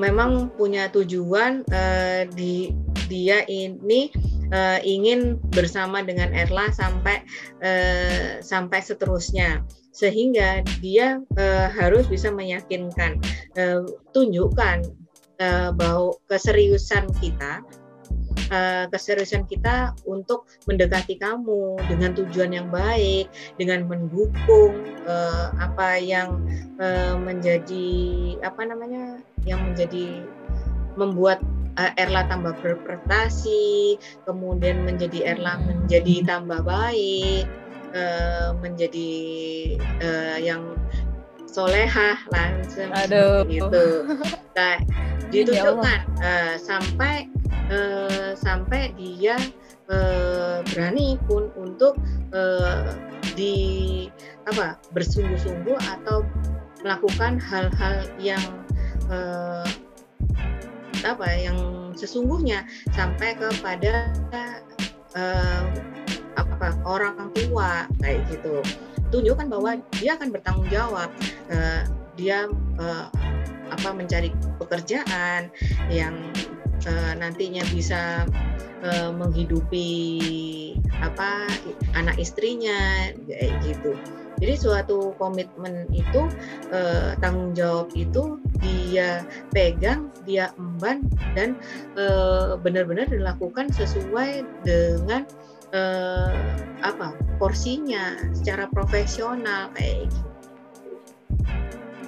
[0.00, 2.72] memang punya tujuan uh, di
[3.10, 4.08] dia ini
[4.54, 7.22] uh, ingin bersama dengan Erla sampai
[7.60, 13.18] uh, sampai seterusnya sehingga dia uh, harus bisa meyakinkan
[13.58, 13.82] uh,
[14.14, 14.86] tunjukkan
[15.42, 17.60] uh, bahwa keseriusan kita
[18.50, 24.74] uh, keseriusan kita untuk mendekati kamu dengan tujuan yang baik, dengan mendukung
[25.06, 26.42] uh, apa yang
[26.82, 27.88] uh, menjadi
[28.44, 30.26] apa namanya, yang menjadi
[30.98, 31.40] membuat
[31.78, 33.96] uh, Erla tambah berprestasi,
[34.26, 37.46] kemudian menjadi Erla menjadi tambah baik,
[37.94, 39.10] uh, menjadi
[40.02, 40.74] uh, yang
[41.50, 42.90] solehah langsung
[43.50, 43.86] gitu.
[44.58, 44.76] Nah,
[45.30, 47.30] ditunjukkan uh, sampai
[47.70, 49.36] uh, sampai dia
[49.90, 51.98] uh, berani pun untuk
[52.34, 52.94] uh,
[53.34, 54.06] di
[54.50, 56.26] apa bersungguh-sungguh atau
[56.82, 58.44] melakukan hal-hal yang
[59.12, 59.66] uh,
[61.04, 61.58] apa yang
[61.96, 64.12] sesungguhnya sampai kepada
[65.16, 65.64] uh,
[66.36, 68.60] apa orang tua kayak gitu.
[69.10, 71.10] Tunjukkan bahwa dia akan bertanggung jawab
[71.50, 71.82] uh,
[72.14, 72.46] dia
[72.78, 73.06] uh,
[73.70, 75.48] apa mencari pekerjaan
[75.88, 76.14] yang
[76.86, 78.24] uh, nantinya bisa
[78.84, 79.88] uh, menghidupi
[81.00, 81.48] apa
[81.96, 83.96] anak istrinya kayak gitu
[84.40, 86.24] jadi suatu komitmen itu
[86.72, 89.20] eh, tanggung jawab itu dia
[89.52, 91.04] pegang, dia emban
[91.36, 91.60] dan
[92.00, 95.28] eh, benar-benar dilakukan sesuai dengan
[95.76, 96.40] eh,
[96.80, 100.28] apa porsinya secara profesional kayak gitu.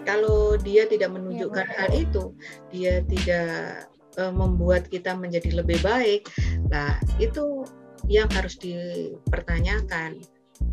[0.03, 2.35] Kalau dia tidak menunjukkan ya, hal itu,
[2.75, 6.29] dia tidak uh, membuat kita menjadi lebih baik,
[6.69, 7.65] nah itu
[8.11, 10.19] yang harus dipertanyakan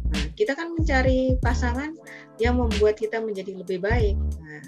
[0.09, 1.93] Nah, kita kan mencari pasangan
[2.41, 4.17] yang membuat kita menjadi lebih baik.
[4.41, 4.63] Nah,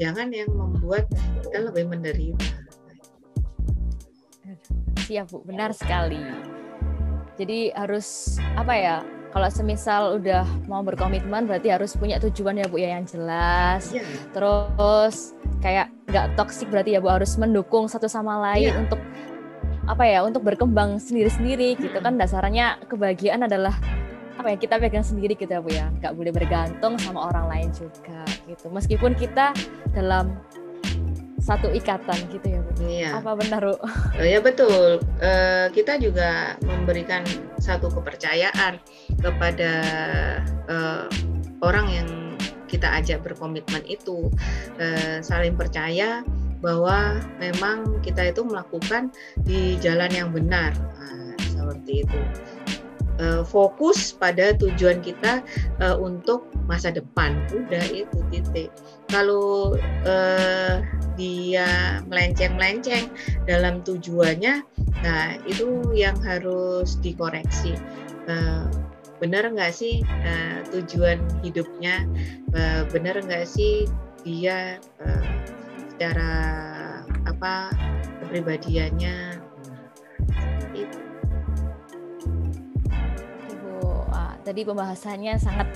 [0.00, 1.04] jangan yang membuat
[1.44, 2.64] kita lebih menderita.
[5.04, 6.20] Siap Bu, benar sekali.
[7.36, 8.96] Jadi harus apa ya?
[9.34, 13.90] Kalau semisal udah mau berkomitmen berarti harus punya tujuan ya Bu ya yang jelas.
[13.90, 14.06] Yeah.
[14.30, 18.78] Terus kayak nggak toksik berarti ya Bu harus mendukung satu sama lain yeah.
[18.78, 19.02] untuk
[19.90, 23.74] apa ya untuk berkembang sendiri-sendiri gitu kan dasarnya kebahagiaan adalah
[24.38, 27.68] apa ya kita pegang sendiri gitu ya Bu ya nggak boleh bergantung sama orang lain
[27.74, 29.50] juga gitu meskipun kita
[29.92, 30.38] dalam
[31.44, 32.70] satu ikatan gitu ya Bu.
[32.88, 33.10] Iya.
[33.20, 33.76] Apa benar Bu?
[33.76, 35.04] Oh, ya betul.
[35.20, 37.20] Uh, kita juga memberikan
[37.60, 38.80] satu kepercayaan
[39.22, 39.72] kepada
[40.70, 41.06] uh,
[41.62, 42.08] orang yang
[42.66, 44.32] kita ajak berkomitmen itu
[44.82, 46.26] uh, saling percaya
[46.64, 49.12] bahwa memang kita itu melakukan
[49.44, 50.72] di jalan yang benar.
[50.74, 52.20] Nah, seperti itu.
[53.14, 55.38] Uh, fokus pada tujuan kita
[55.78, 57.38] uh, untuk masa depan.
[57.54, 58.74] Udah itu titik.
[59.06, 60.82] Kalau uh,
[61.14, 63.06] dia melenceng-melenceng
[63.46, 64.66] dalam tujuannya
[65.04, 67.78] nah itu yang harus dikoreksi.
[68.26, 68.66] Uh,
[69.24, 72.04] benar nggak sih uh, tujuan hidupnya
[72.52, 73.88] uh, benar nggak sih
[74.20, 75.24] dia uh,
[75.96, 76.32] secara
[77.24, 77.72] apa
[78.20, 79.40] kepribadiannya
[80.76, 80.98] itu.
[84.12, 85.72] wah, tadi pembahasannya sangat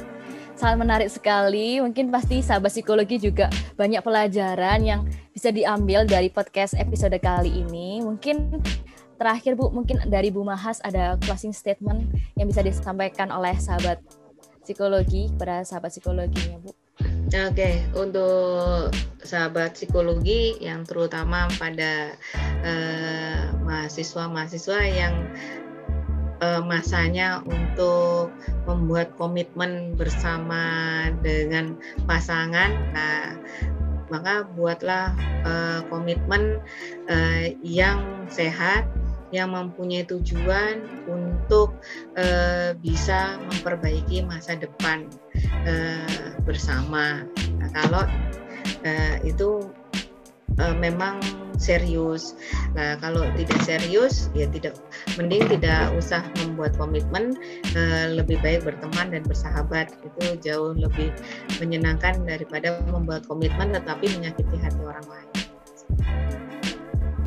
[0.53, 1.81] sangat menarik sekali.
[1.81, 3.49] Mungkin pasti sahabat psikologi juga
[3.81, 5.01] banyak pelajaran yang
[5.33, 8.05] bisa diambil dari podcast episode kali ini.
[8.05, 8.61] Mungkin
[9.19, 12.07] terakhir Bu, mungkin dari Bu Mahas ada closing statement
[12.39, 13.99] yang bisa disampaikan oleh sahabat
[14.63, 16.71] psikologi kepada sahabat psikologinya Bu.
[17.29, 17.75] Oke, okay.
[17.93, 18.89] untuk
[19.21, 22.17] sahabat psikologi yang terutama pada
[22.65, 25.15] uh, mahasiswa-mahasiswa yang
[26.41, 28.33] uh, masanya untuk
[28.65, 30.65] membuat komitmen bersama
[31.21, 31.77] dengan
[32.09, 33.37] pasangan, nah
[34.09, 35.13] maka buatlah
[35.45, 36.65] uh, komitmen
[37.13, 38.01] uh, yang
[38.33, 38.89] sehat
[39.35, 41.77] yang mempunyai tujuan untuk
[42.17, 45.09] uh, bisa memperbaiki masa depan
[45.69, 47.29] uh, bersama.
[47.61, 48.05] Nah, kalau
[48.85, 49.69] uh, itu
[50.57, 51.21] uh, memang
[51.59, 52.39] serius.
[52.73, 54.79] Nah, kalau tidak serius, ya tidak
[55.19, 57.35] mending tidak usah membuat komitmen,
[57.75, 59.91] uh, lebih baik berteman dan bersahabat.
[60.07, 61.11] Itu jauh lebih
[61.59, 65.48] menyenangkan daripada membuat komitmen tetapi menyakiti hati orang lain.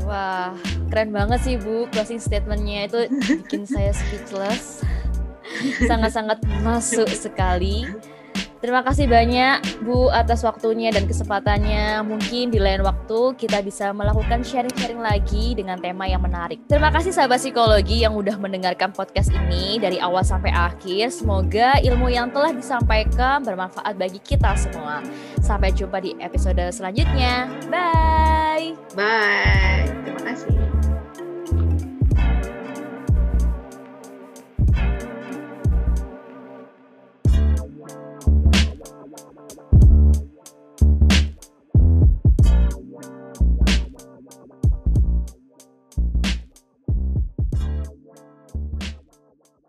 [0.05, 0.53] Wah,
[0.89, 2.99] keren banget sih Bu closing statementnya itu
[3.45, 4.81] bikin saya speechless.
[5.85, 7.85] Sangat-sangat masuk sekali.
[8.61, 12.05] Terima kasih banyak Bu atas waktunya dan kesempatannya.
[12.05, 16.61] Mungkin di lain waktu kita bisa melakukan sharing-sharing lagi dengan tema yang menarik.
[16.69, 21.09] Terima kasih sahabat psikologi yang udah mendengarkan podcast ini dari awal sampai akhir.
[21.09, 25.01] Semoga ilmu yang telah disampaikan bermanfaat bagi kita semua.
[25.41, 27.49] Sampai jumpa di episode selanjutnya.
[27.65, 28.77] Bye.
[28.93, 29.89] Bye.
[30.05, 30.80] Terima kasih.